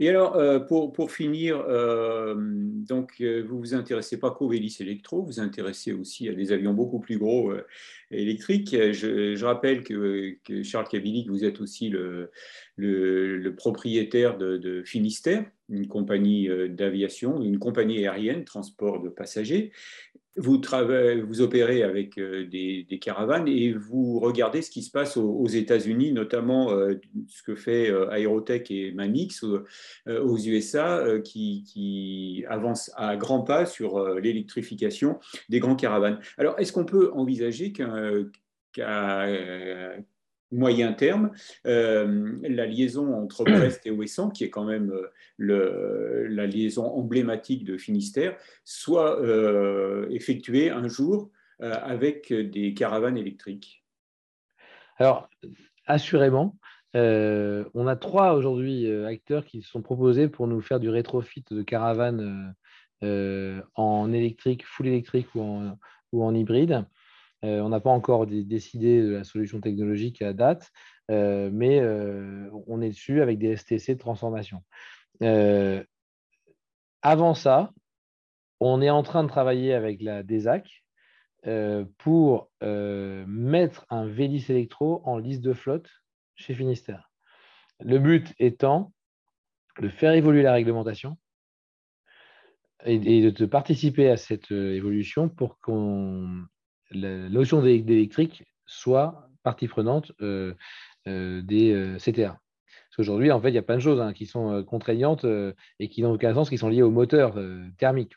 Et 0.00 0.08
alors, 0.08 0.36
euh, 0.36 0.58
pour, 0.58 0.92
pour 0.92 1.12
finir, 1.12 1.64
euh, 1.68 2.34
donc, 2.36 3.12
euh, 3.20 3.44
vous 3.46 3.58
vous 3.58 3.74
intéressez 3.74 4.18
pas 4.18 4.30
qu'au 4.30 4.48
Vélis 4.48 4.76
électro, 4.80 5.20
vous 5.20 5.26
vous 5.26 5.40
intéressez 5.40 5.92
aussi 5.92 6.28
à 6.28 6.32
des 6.32 6.52
avions 6.52 6.74
beaucoup 6.74 6.98
plus 6.98 7.18
gros 7.18 7.52
électriques. 8.10 8.70
Je, 8.70 9.36
je, 9.36 9.44
rappelle 9.44 9.84
que, 9.84 10.36
que 10.44 10.62
Charles 10.62 10.88
Kabilik, 10.88 11.28
vous 11.28 11.44
êtes 11.44 11.60
aussi 11.60 11.88
le, 11.90 12.30
le, 12.76 13.36
le 13.38 13.54
propriétaire 13.54 14.36
de, 14.36 14.56
de, 14.56 14.82
Finistère, 14.82 15.44
une 15.68 15.88
compagnie 15.88 16.48
d'aviation, 16.68 17.42
une 17.42 17.58
compagnie 17.58 18.06
aérienne, 18.06 18.44
transport 18.44 19.00
de 19.00 19.08
passagers 19.08 19.72
vous, 20.36 21.40
opérez 21.40 21.82
avec 21.82 22.18
euh, 22.18 22.46
des, 22.46 22.98
caravanes 23.00 23.48
et 23.48 23.72
vous 23.72 24.18
regardez 24.18 24.62
ce 24.62 24.70
qui 24.70 24.82
se 24.82 24.90
passe 24.90 25.16
aux, 25.16 25.46
États-Unis, 25.46 26.12
notamment 26.12 26.72
euh, 26.72 26.94
ce 27.28 27.42
que 27.42 27.54
fait 27.54 27.90
euh, 27.90 28.10
Aerotech 28.10 28.70
et 28.70 28.92
Manix 28.92 29.44
aux 29.44 30.38
USA, 30.38 31.04
qui, 31.22 31.64
qui 31.64 32.44
avancent 32.48 32.90
à 32.96 33.16
grands 33.16 33.42
pas 33.42 33.66
sur 33.66 34.02
l'électrification 34.18 35.18
des 35.48 35.60
grands 35.60 35.76
caravanes. 35.76 36.18
Alors, 36.38 36.58
est-ce 36.58 36.72
qu'on 36.72 36.84
peut 36.84 37.10
envisager 37.12 37.72
qu'un 37.72 38.26
moyen 40.52 40.92
terme, 40.92 41.32
euh, 41.66 42.38
la 42.42 42.66
liaison 42.66 43.14
entre 43.14 43.44
Brest 43.44 43.86
et 43.86 43.90
Ouessant, 43.90 44.30
qui 44.30 44.44
est 44.44 44.50
quand 44.50 44.64
même 44.64 44.90
euh, 44.90 45.10
le, 45.36 46.26
la 46.28 46.46
liaison 46.46 46.84
emblématique 46.84 47.64
de 47.64 47.76
Finistère, 47.76 48.36
soit 48.64 49.20
euh, 49.20 50.08
effectuée 50.10 50.70
un 50.70 50.88
jour 50.88 51.30
avec 51.60 52.32
des 52.32 52.74
caravanes 52.74 53.16
électriques 53.16 53.84
Alors, 54.98 55.30
assurément. 55.86 56.58
on 56.94 57.86
a 57.86 57.96
trois 57.96 58.34
aujourd'hui 58.34 58.90
acteurs 58.90 59.46
qui 59.46 59.62
se 59.62 59.70
sont 59.70 59.80
proposés 59.80 60.26
pour 60.28 60.48
nous 60.48 60.60
faire 60.60 60.80
du 60.80 60.88
rétrofit 60.88 61.44
de 61.48 61.62
caravanes 61.62 62.54
en 63.00 64.12
électrique, 64.12 64.66
full 64.66 64.88
électrique 64.88 65.28
ou 65.36 65.42
en, 65.42 65.78
ou 66.12 66.24
en 66.24 66.34
hybride. 66.34 66.84
Euh, 67.44 67.60
on 67.60 67.68
n'a 67.68 67.80
pas 67.80 67.90
encore 67.90 68.26
décidé 68.26 69.02
de 69.02 69.10
la 69.10 69.24
solution 69.24 69.60
technologique 69.60 70.22
à 70.22 70.32
date, 70.32 70.72
euh, 71.10 71.50
mais 71.52 71.78
euh, 71.80 72.48
on 72.66 72.80
est 72.80 72.88
dessus 72.88 73.20
avec 73.20 73.38
des 73.38 73.56
STC 73.56 73.94
de 73.94 74.00
transformation. 74.00 74.62
avant 77.02 77.34
ça, 77.34 77.70
on 78.60 78.80
est 78.80 78.90
en 78.90 79.02
train 79.02 79.24
de 79.24 79.28
travailler 79.28 79.74
avec 79.74 80.00
la 80.00 80.22
DESAC 80.22 80.84
pour 81.98 82.50
mettre 82.62 83.84
un 83.90 84.06
Vélis 84.06 84.46
électro 84.48 85.02
en 85.04 85.18
liste 85.18 85.42
de 85.42 85.52
flotte 85.52 85.90
chez 86.36 86.54
Finistère. 86.54 87.10
Le 87.80 87.98
but 87.98 88.32
étant 88.38 88.92
de 89.80 89.88
faire 89.88 90.12
évoluer 90.12 90.42
la 90.42 90.54
réglementation 90.54 91.18
et, 92.86 93.30
de 93.30 93.46
participer 93.46 94.08
à 94.08 94.16
cette 94.16 94.50
évolution 94.50 95.28
pour 95.28 95.58
qu'on 95.60 96.46
la 96.94 97.28
notion 97.28 97.60
d'électrique 97.62 98.44
soit 98.66 99.28
partie 99.42 99.68
prenante 99.68 100.10
euh, 100.20 100.54
euh, 101.06 101.42
des 101.42 101.72
euh, 101.72 101.98
CTA. 101.98 102.40
Parce 102.70 102.96
qu'aujourd'hui, 102.96 103.30
en 103.30 103.40
fait, 103.40 103.50
il 103.50 103.54
y 103.54 103.58
a 103.58 103.62
plein 103.62 103.76
de 103.76 103.82
choses 103.82 104.00
hein, 104.00 104.12
qui 104.12 104.26
sont 104.26 104.64
contraignantes 104.64 105.26
et 105.80 105.88
qui 105.88 106.02
n'ont 106.02 106.12
aucun 106.12 106.32
sens, 106.32 106.48
qui 106.48 106.58
sont 106.58 106.68
liées 106.68 106.82
au 106.82 106.92
moteur 106.92 107.36
thermique. 107.76 108.14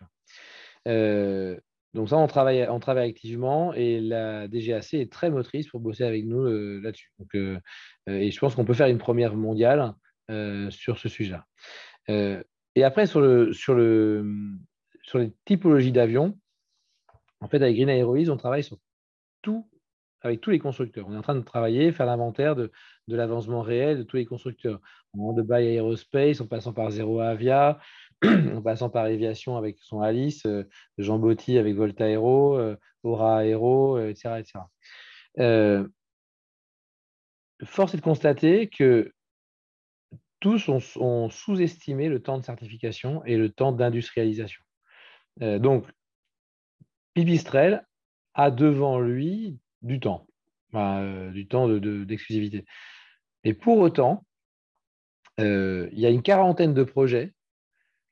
donc 0.86 2.10
ça, 2.10 2.18
on 2.18 2.28
travaille, 2.28 2.68
on 2.70 2.80
travaille 2.80 3.10
activement 3.10 3.74
et 3.74 4.00
la 4.00 4.48
DGAC 4.48 4.94
est 4.94 5.12
très 5.12 5.32
motrice 5.32 5.68
pour 5.68 5.80
bosser 5.80 6.04
avec 6.04 6.26
nous 6.26 6.46
là-dessus. 6.80 7.12
et 8.06 8.30
je 8.30 8.40
pense 8.40 8.54
qu'on 8.54 8.66
peut 8.66 8.76
faire 8.76 8.88
une 8.88 9.00
première 9.00 9.36
mondiale 9.36 9.96
sur 10.70 11.00
ce 11.00 11.10
sujet-là. 11.10 11.48
et 12.76 12.84
après, 12.84 13.08
sur, 13.08 13.20
le, 13.20 13.54
sur, 13.54 13.74
le, 13.74 14.32
sur 15.02 15.18
les 15.18 15.32
typologies 15.46 15.92
d'avions, 15.92 16.38
en 17.42 17.48
fait, 17.48 17.58
avec 17.58 17.76
Green 17.76 17.90
Aerois, 17.90 18.30
on 18.30 18.38
travaille 18.38 18.64
avec 20.22 20.42
tous 20.42 20.50
les 20.50 20.60
constructeurs. 20.60 21.08
On 21.08 21.14
est 21.14 21.18
en 21.18 21.22
train 21.22 21.36
de 21.36 21.42
travailler, 21.42 21.92
faire 21.92 22.06
l'inventaire 22.06 22.56
de, 22.56 22.72
l'avancement 23.08 23.62
réel 23.62 24.00
de 24.00 24.04
tous 24.04 24.18
les 24.18 24.26
constructeurs. 24.26 24.82
En 25.18 25.34
de 25.34 25.42
Bay 25.42 25.76
Aerospace, 25.76 26.42
en 26.42 26.48
passant 26.48 26.74
par 26.74 26.92
Zero 26.92 27.20
Avia, 27.20 27.80
en 28.24 28.62
passant 28.62 28.90
par 28.90 29.06
Aviation 29.06 29.58
avec 29.58 29.78
son 29.80 30.02
Alice, 30.02 30.46
euh, 30.46 30.68
Jean 30.98 31.20
Botti 31.20 31.58
avec 31.58 31.76
Volta 31.76 32.08
Aero, 32.08 32.58
euh, 32.58 32.76
Aura 33.04 33.46
Aero, 33.46 34.00
etc. 34.00 34.40
Euh, 35.40 35.88
force 37.64 37.94
est 37.94 37.98
de 37.98 38.02
constater 38.02 38.70
que 38.70 39.12
tous 40.40 40.70
ont, 40.70 41.30
sous-estimé 41.30 42.10
le 42.10 42.22
temps 42.22 42.38
de 42.38 42.44
certification 42.44 43.24
et 43.26 43.38
le 43.38 43.50
temps 43.50 43.72
d'industrialisation. 43.72 44.62
donc, 45.40 45.88
Pipistrel 47.18 47.84
a 48.36 48.52
devant 48.52 49.00
lui 49.00 49.58
du 49.82 50.00
temps, 50.00 50.28
euh, 50.76 51.32
du 51.32 51.48
temps 51.48 51.68
d'exclusivité. 51.68 52.64
Et 53.44 53.56
pour 53.56 53.80
autant, 53.80 54.24
euh, 55.40 55.90
il 55.94 56.00
y 56.00 56.06
a 56.06 56.12
une 56.12 56.22
quarantaine 56.22 56.76
de 56.76 56.84
projets 56.84 57.34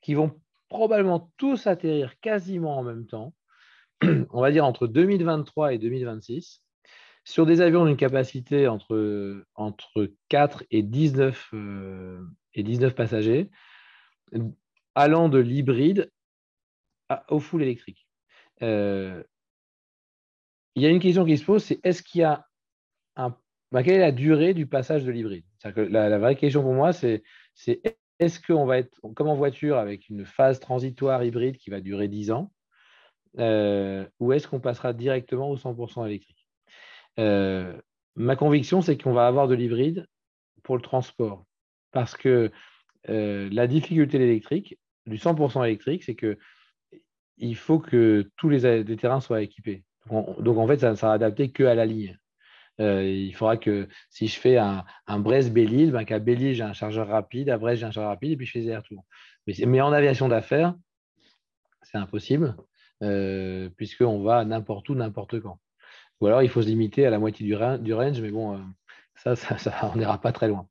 qui 0.00 0.14
vont 0.14 0.34
probablement 0.68 1.30
tous 1.36 1.68
atterrir 1.68 2.18
quasiment 2.18 2.78
en 2.78 2.82
même 2.82 3.06
temps, 3.06 3.32
on 4.02 4.40
va 4.40 4.50
dire 4.50 4.64
entre 4.64 4.88
2023 4.88 5.74
et 5.74 5.78
2026, 5.78 6.64
sur 7.22 7.46
des 7.46 7.60
avions 7.60 7.86
d'une 7.86 7.96
capacité 7.96 8.66
entre, 8.66 9.44
entre 9.54 10.10
4 10.30 10.64
et 10.72 10.82
19, 10.82 11.50
euh, 11.54 12.20
et 12.54 12.64
19 12.64 12.92
passagers, 12.96 13.52
allant 14.96 15.28
de 15.28 15.38
l'hybride 15.38 16.10
au 17.28 17.38
full 17.38 17.62
électrique. 17.62 18.05
Euh, 18.62 19.22
il 20.74 20.82
y 20.82 20.86
a 20.86 20.90
une 20.90 21.00
question 21.00 21.24
qui 21.24 21.38
se 21.38 21.44
pose, 21.44 21.64
c'est 21.64 21.80
est-ce 21.84 22.02
qu'il 22.02 22.20
y 22.20 22.24
a 22.24 22.46
un... 23.16 23.36
Bah, 23.72 23.82
quelle 23.82 23.94
est 23.94 24.00
la 24.00 24.12
durée 24.12 24.54
du 24.54 24.66
passage 24.66 25.04
de 25.04 25.10
l'hybride? 25.10 25.44
La, 25.64 26.18
vraie 26.18 26.36
question 26.36 26.62
pour 26.62 26.74
moi, 26.74 26.92
c'est 26.92 27.22
est-ce 28.18 28.40
qu'on 28.40 28.66
va 28.66 28.78
être 28.78 29.00
comme 29.14 29.28
en 29.28 29.34
voiture 29.34 29.78
avec 29.78 30.08
une 30.08 30.24
phase 30.24 30.60
transitoire 30.60 31.24
hybride 31.24 31.56
qui 31.56 31.70
va 31.70 31.80
durer 31.80 32.08
10 32.08 32.30
ans 32.30 32.52
euh, 33.38 34.06
ou 34.20 34.32
est-ce 34.32 34.48
qu'on 34.48 34.60
passera 34.60 34.92
directement 34.92 35.50
au 35.50 35.56
100% 35.56 36.06
électrique? 36.06 36.48
Euh, 37.18 37.76
Ma 38.14 38.34
conviction, 38.34 38.80
c'est 38.80 38.96
qu'on 38.96 39.12
va 39.12 39.26
avoir 39.26 39.46
de 39.46 39.54
l'hybride 39.54 40.06
pour 40.62 40.76
le 40.76 40.82
transport. 40.82 41.44
Parce 41.92 42.16
que 42.16 42.50
la 43.08 43.66
difficulté 43.66 44.18
de 44.18 44.24
l'électrique, 44.24 44.78
du 45.06 45.16
100% 45.16 45.64
électrique, 45.64 46.02
c'est 46.02 46.14
que 46.14 46.38
il 47.38 47.56
faut 47.56 47.78
que 47.78 48.30
tous 48.36 48.48
les, 48.48 48.84
terrains 48.96 49.20
soient 49.20 49.42
équipés. 49.42 49.84
Donc, 50.10 50.58
en 50.58 50.66
fait, 50.66 50.78
ça 50.78 50.90
ne 50.90 50.96
sera 50.96 51.12
adapté 51.12 51.50
qu'à 51.50 51.74
la 51.74 51.84
ligne. 51.84 52.18
Euh, 52.80 53.02
il 53.04 53.34
faudra 53.34 53.56
que 53.56 53.88
si 54.10 54.28
je 54.28 54.38
fais 54.38 54.58
un, 54.58 54.84
Brest-Belle-Île, 55.08 55.92
ben, 55.92 56.04
qu'à 56.04 56.18
Belle-Île, 56.18 56.54
j'ai 56.54 56.62
un 56.62 56.74
chargeur 56.74 57.08
rapide, 57.08 57.48
à 57.48 57.58
Brest, 57.58 57.80
j'ai 57.80 57.86
un 57.86 57.90
chargeur 57.90 58.10
rapide, 58.10 58.32
et 58.32 58.36
puis 58.36 58.46
je 58.46 58.52
fais 58.52 58.60
des 58.60 58.76
retours. 58.76 59.04
Mais, 59.46 59.54
mais 59.66 59.80
en 59.80 59.92
aviation 59.92 60.28
d'affaires, 60.28 60.74
c'est 61.82 61.98
impossible, 61.98 62.56
euh, 63.02 63.70
puisqu'on 63.76 64.22
va 64.22 64.44
n'importe 64.44 64.88
où, 64.88 64.94
n'importe 64.94 65.40
quand. 65.40 65.58
Ou 66.20 66.26
alors, 66.26 66.42
il 66.42 66.48
faut 66.48 66.62
se 66.62 66.68
limiter 66.68 67.06
à 67.06 67.10
la 67.10 67.18
moitié 67.18 67.46
du, 67.46 67.54
range, 67.54 68.20
mais 68.20 68.30
bon, 68.30 68.54
euh, 68.54 68.58
ça, 69.16 69.36
ça, 69.36 69.90
on 69.94 69.96
n'ira 69.96 70.20
pas 70.20 70.32
très 70.32 70.48
loin. 70.48 70.68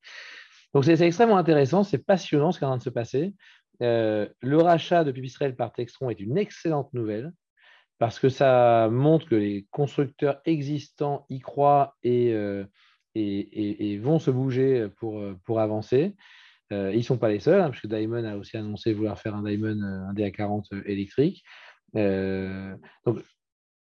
Donc, 0.73 0.85
c'est 0.85 0.99
extrêmement 1.01 1.37
intéressant, 1.37 1.83
c'est 1.83 1.99
passionnant 1.99 2.51
ce 2.51 2.59
qui 2.59 2.65
est 2.65 2.67
en 2.67 2.71
train 2.71 2.77
de 2.77 2.83
se 2.83 2.89
passer. 2.89 3.33
Euh, 3.81 4.27
le 4.41 4.57
rachat 4.57 5.03
de 5.03 5.11
Pipistrel 5.11 5.55
par 5.55 5.71
Textron 5.71 6.09
est 6.09 6.19
une 6.19 6.37
excellente 6.37 6.93
nouvelle 6.93 7.31
parce 7.97 8.19
que 8.19 8.29
ça 8.29 8.89
montre 8.91 9.27
que 9.27 9.35
les 9.35 9.67
constructeurs 9.71 10.41
existants 10.45 11.25
y 11.29 11.39
croient 11.39 11.95
et, 12.03 12.33
euh, 12.33 12.65
vont 14.01 14.19
se 14.19 14.31
bouger 14.31 14.89
pour, 14.97 15.23
pour 15.45 15.59
avancer. 15.59 16.15
Euh, 16.73 16.91
ils 16.91 16.97
ne 16.97 17.03
sont 17.03 17.17
pas 17.17 17.29
les 17.29 17.39
seuls, 17.39 17.61
hein, 17.61 17.69
puisque 17.69 17.87
Diamond 17.87 18.25
a 18.25 18.35
aussi 18.35 18.57
annoncé 18.57 18.93
vouloir 18.93 19.19
faire 19.19 19.35
un 19.35 19.43
Diamond, 19.43 19.81
un 19.81 20.13
DA40 20.13 20.83
électrique. 20.85 21.43
donc, 21.93 23.19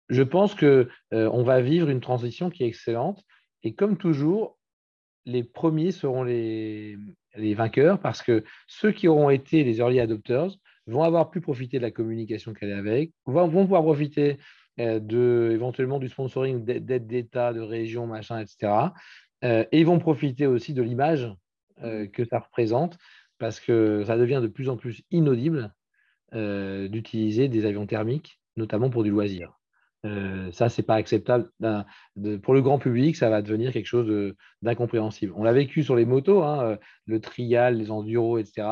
je 0.08 0.22
pense 0.22 0.54
qu'on 0.54 0.86
on 1.10 1.42
va 1.42 1.62
vivre 1.62 1.88
une 1.88 2.00
transition 2.00 2.50
qui 2.50 2.64
est 2.64 2.68
excellente. 2.68 3.22
Et 3.62 3.74
comme 3.74 3.96
toujours, 3.96 4.58
les 5.24 5.44
premiers 5.44 5.92
seront 5.92 6.22
les, 6.22 6.98
les 7.36 7.54
vainqueurs 7.54 8.00
parce 8.00 8.22
que 8.22 8.44
ceux 8.66 8.92
qui 8.92 9.08
auront 9.08 9.30
été 9.30 9.64
les 9.64 9.78
early 9.78 10.00
adopters 10.00 10.50
vont 10.86 11.02
avoir 11.02 11.30
pu 11.30 11.40
profiter 11.40 11.78
de 11.78 11.82
la 11.82 11.90
communication 11.90 12.52
qu'elle 12.52 12.70
est 12.70 12.74
avec, 12.74 13.12
vont, 13.26 13.48
pouvoir 13.48 13.82
profiter 13.82 14.38
euh, 14.80 14.98
de, 14.98 15.50
éventuellement 15.52 15.98
du 15.98 16.08
sponsoring 16.08 16.64
d'aide 16.64 17.06
d'État, 17.06 17.52
de 17.52 17.60
région, 17.60 18.06
machin, 18.06 18.40
etc. 18.40 18.72
Euh, 19.44 19.64
et 19.70 19.80
ils 19.80 19.86
vont 19.86 19.98
profiter 19.98 20.46
aussi 20.46 20.74
de 20.74 20.82
l'image 20.82 21.30
euh, 21.82 22.06
que 22.06 22.24
ça 22.24 22.40
représente 22.40 22.98
parce 23.38 23.60
que 23.60 24.04
ça 24.04 24.16
devient 24.16 24.40
de 24.42 24.48
plus 24.48 24.68
en 24.68 24.76
plus 24.76 25.02
inaudible 25.10 25.72
d'utiliser 26.34 27.48
des 27.48 27.66
avions 27.66 27.86
thermiques 27.86 28.40
notamment 28.56 28.88
pour 28.88 29.02
du 29.02 29.10
loisir. 29.10 29.60
Ça, 30.04 30.68
c'est 30.68 30.82
pas 30.82 30.96
acceptable. 30.96 31.50
pour 32.42 32.54
le 32.54 32.62
grand 32.62 32.78
public, 32.78 33.16
ça 33.16 33.30
va 33.30 33.42
devenir 33.42 33.72
quelque 33.72 33.86
chose 33.86 34.34
d'incompréhensible. 34.60 35.32
On 35.36 35.44
l'a 35.44 35.52
vécu 35.52 35.84
sur 35.84 35.96
les 35.96 36.04
motos, 36.04 36.42
hein, 36.42 36.78
le 37.06 37.20
trial, 37.20 37.76
les 37.76 37.90
enduros, 37.90 38.38
etc. 38.38 38.66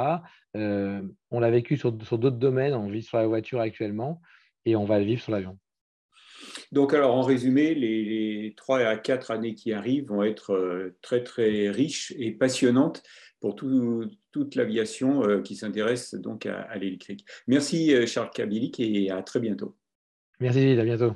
on 0.55 1.41
l'a 1.41 1.51
vécu 1.51 1.77
sur, 1.77 1.93
d'autres 1.93 2.31
domaines. 2.31 2.75
On 2.75 2.89
vit 2.89 3.03
sur 3.03 3.19
la 3.19 3.27
voiture 3.27 3.61
actuellement 3.61 4.21
et 4.65 4.77
on 4.77 4.85
va 4.85 4.99
le 4.99 5.05
vivre 5.05 5.23
sur 5.23 5.33
l'avion. 5.33 5.59
Donc, 6.73 6.95
alors, 6.95 7.15
en 7.15 7.23
résumé, 7.23 7.75
les, 7.75 8.55
trois 8.57 8.81
à 8.81 8.97
quatre 8.97 9.31
années 9.31 9.55
qui 9.55 9.73
arrivent 9.73 10.09
vont 10.09 10.23
être 10.23 10.53
euh, 10.53 10.97
très, 11.03 11.23
très 11.23 11.71
riches 11.71 12.13
et 12.17 12.33
passionnantes 12.33 13.03
pour 13.41 13.57
toute 13.57 14.55
l'aviation 14.55 15.25
euh, 15.25 15.41
qui 15.41 15.57
s'intéresse 15.57 16.15
donc 16.15 16.47
à, 16.47 16.77
l'électrique. 16.77 17.25
Merci, 17.47 17.95
euh, 17.95 18.07
Charles 18.07 18.31
Kabilik, 18.33 18.79
et 18.81 19.11
à 19.11 19.23
très 19.23 19.41
bientôt. 19.41 19.77
Merci, 20.41 20.79
à 20.79 20.85
bientôt. 20.85 21.15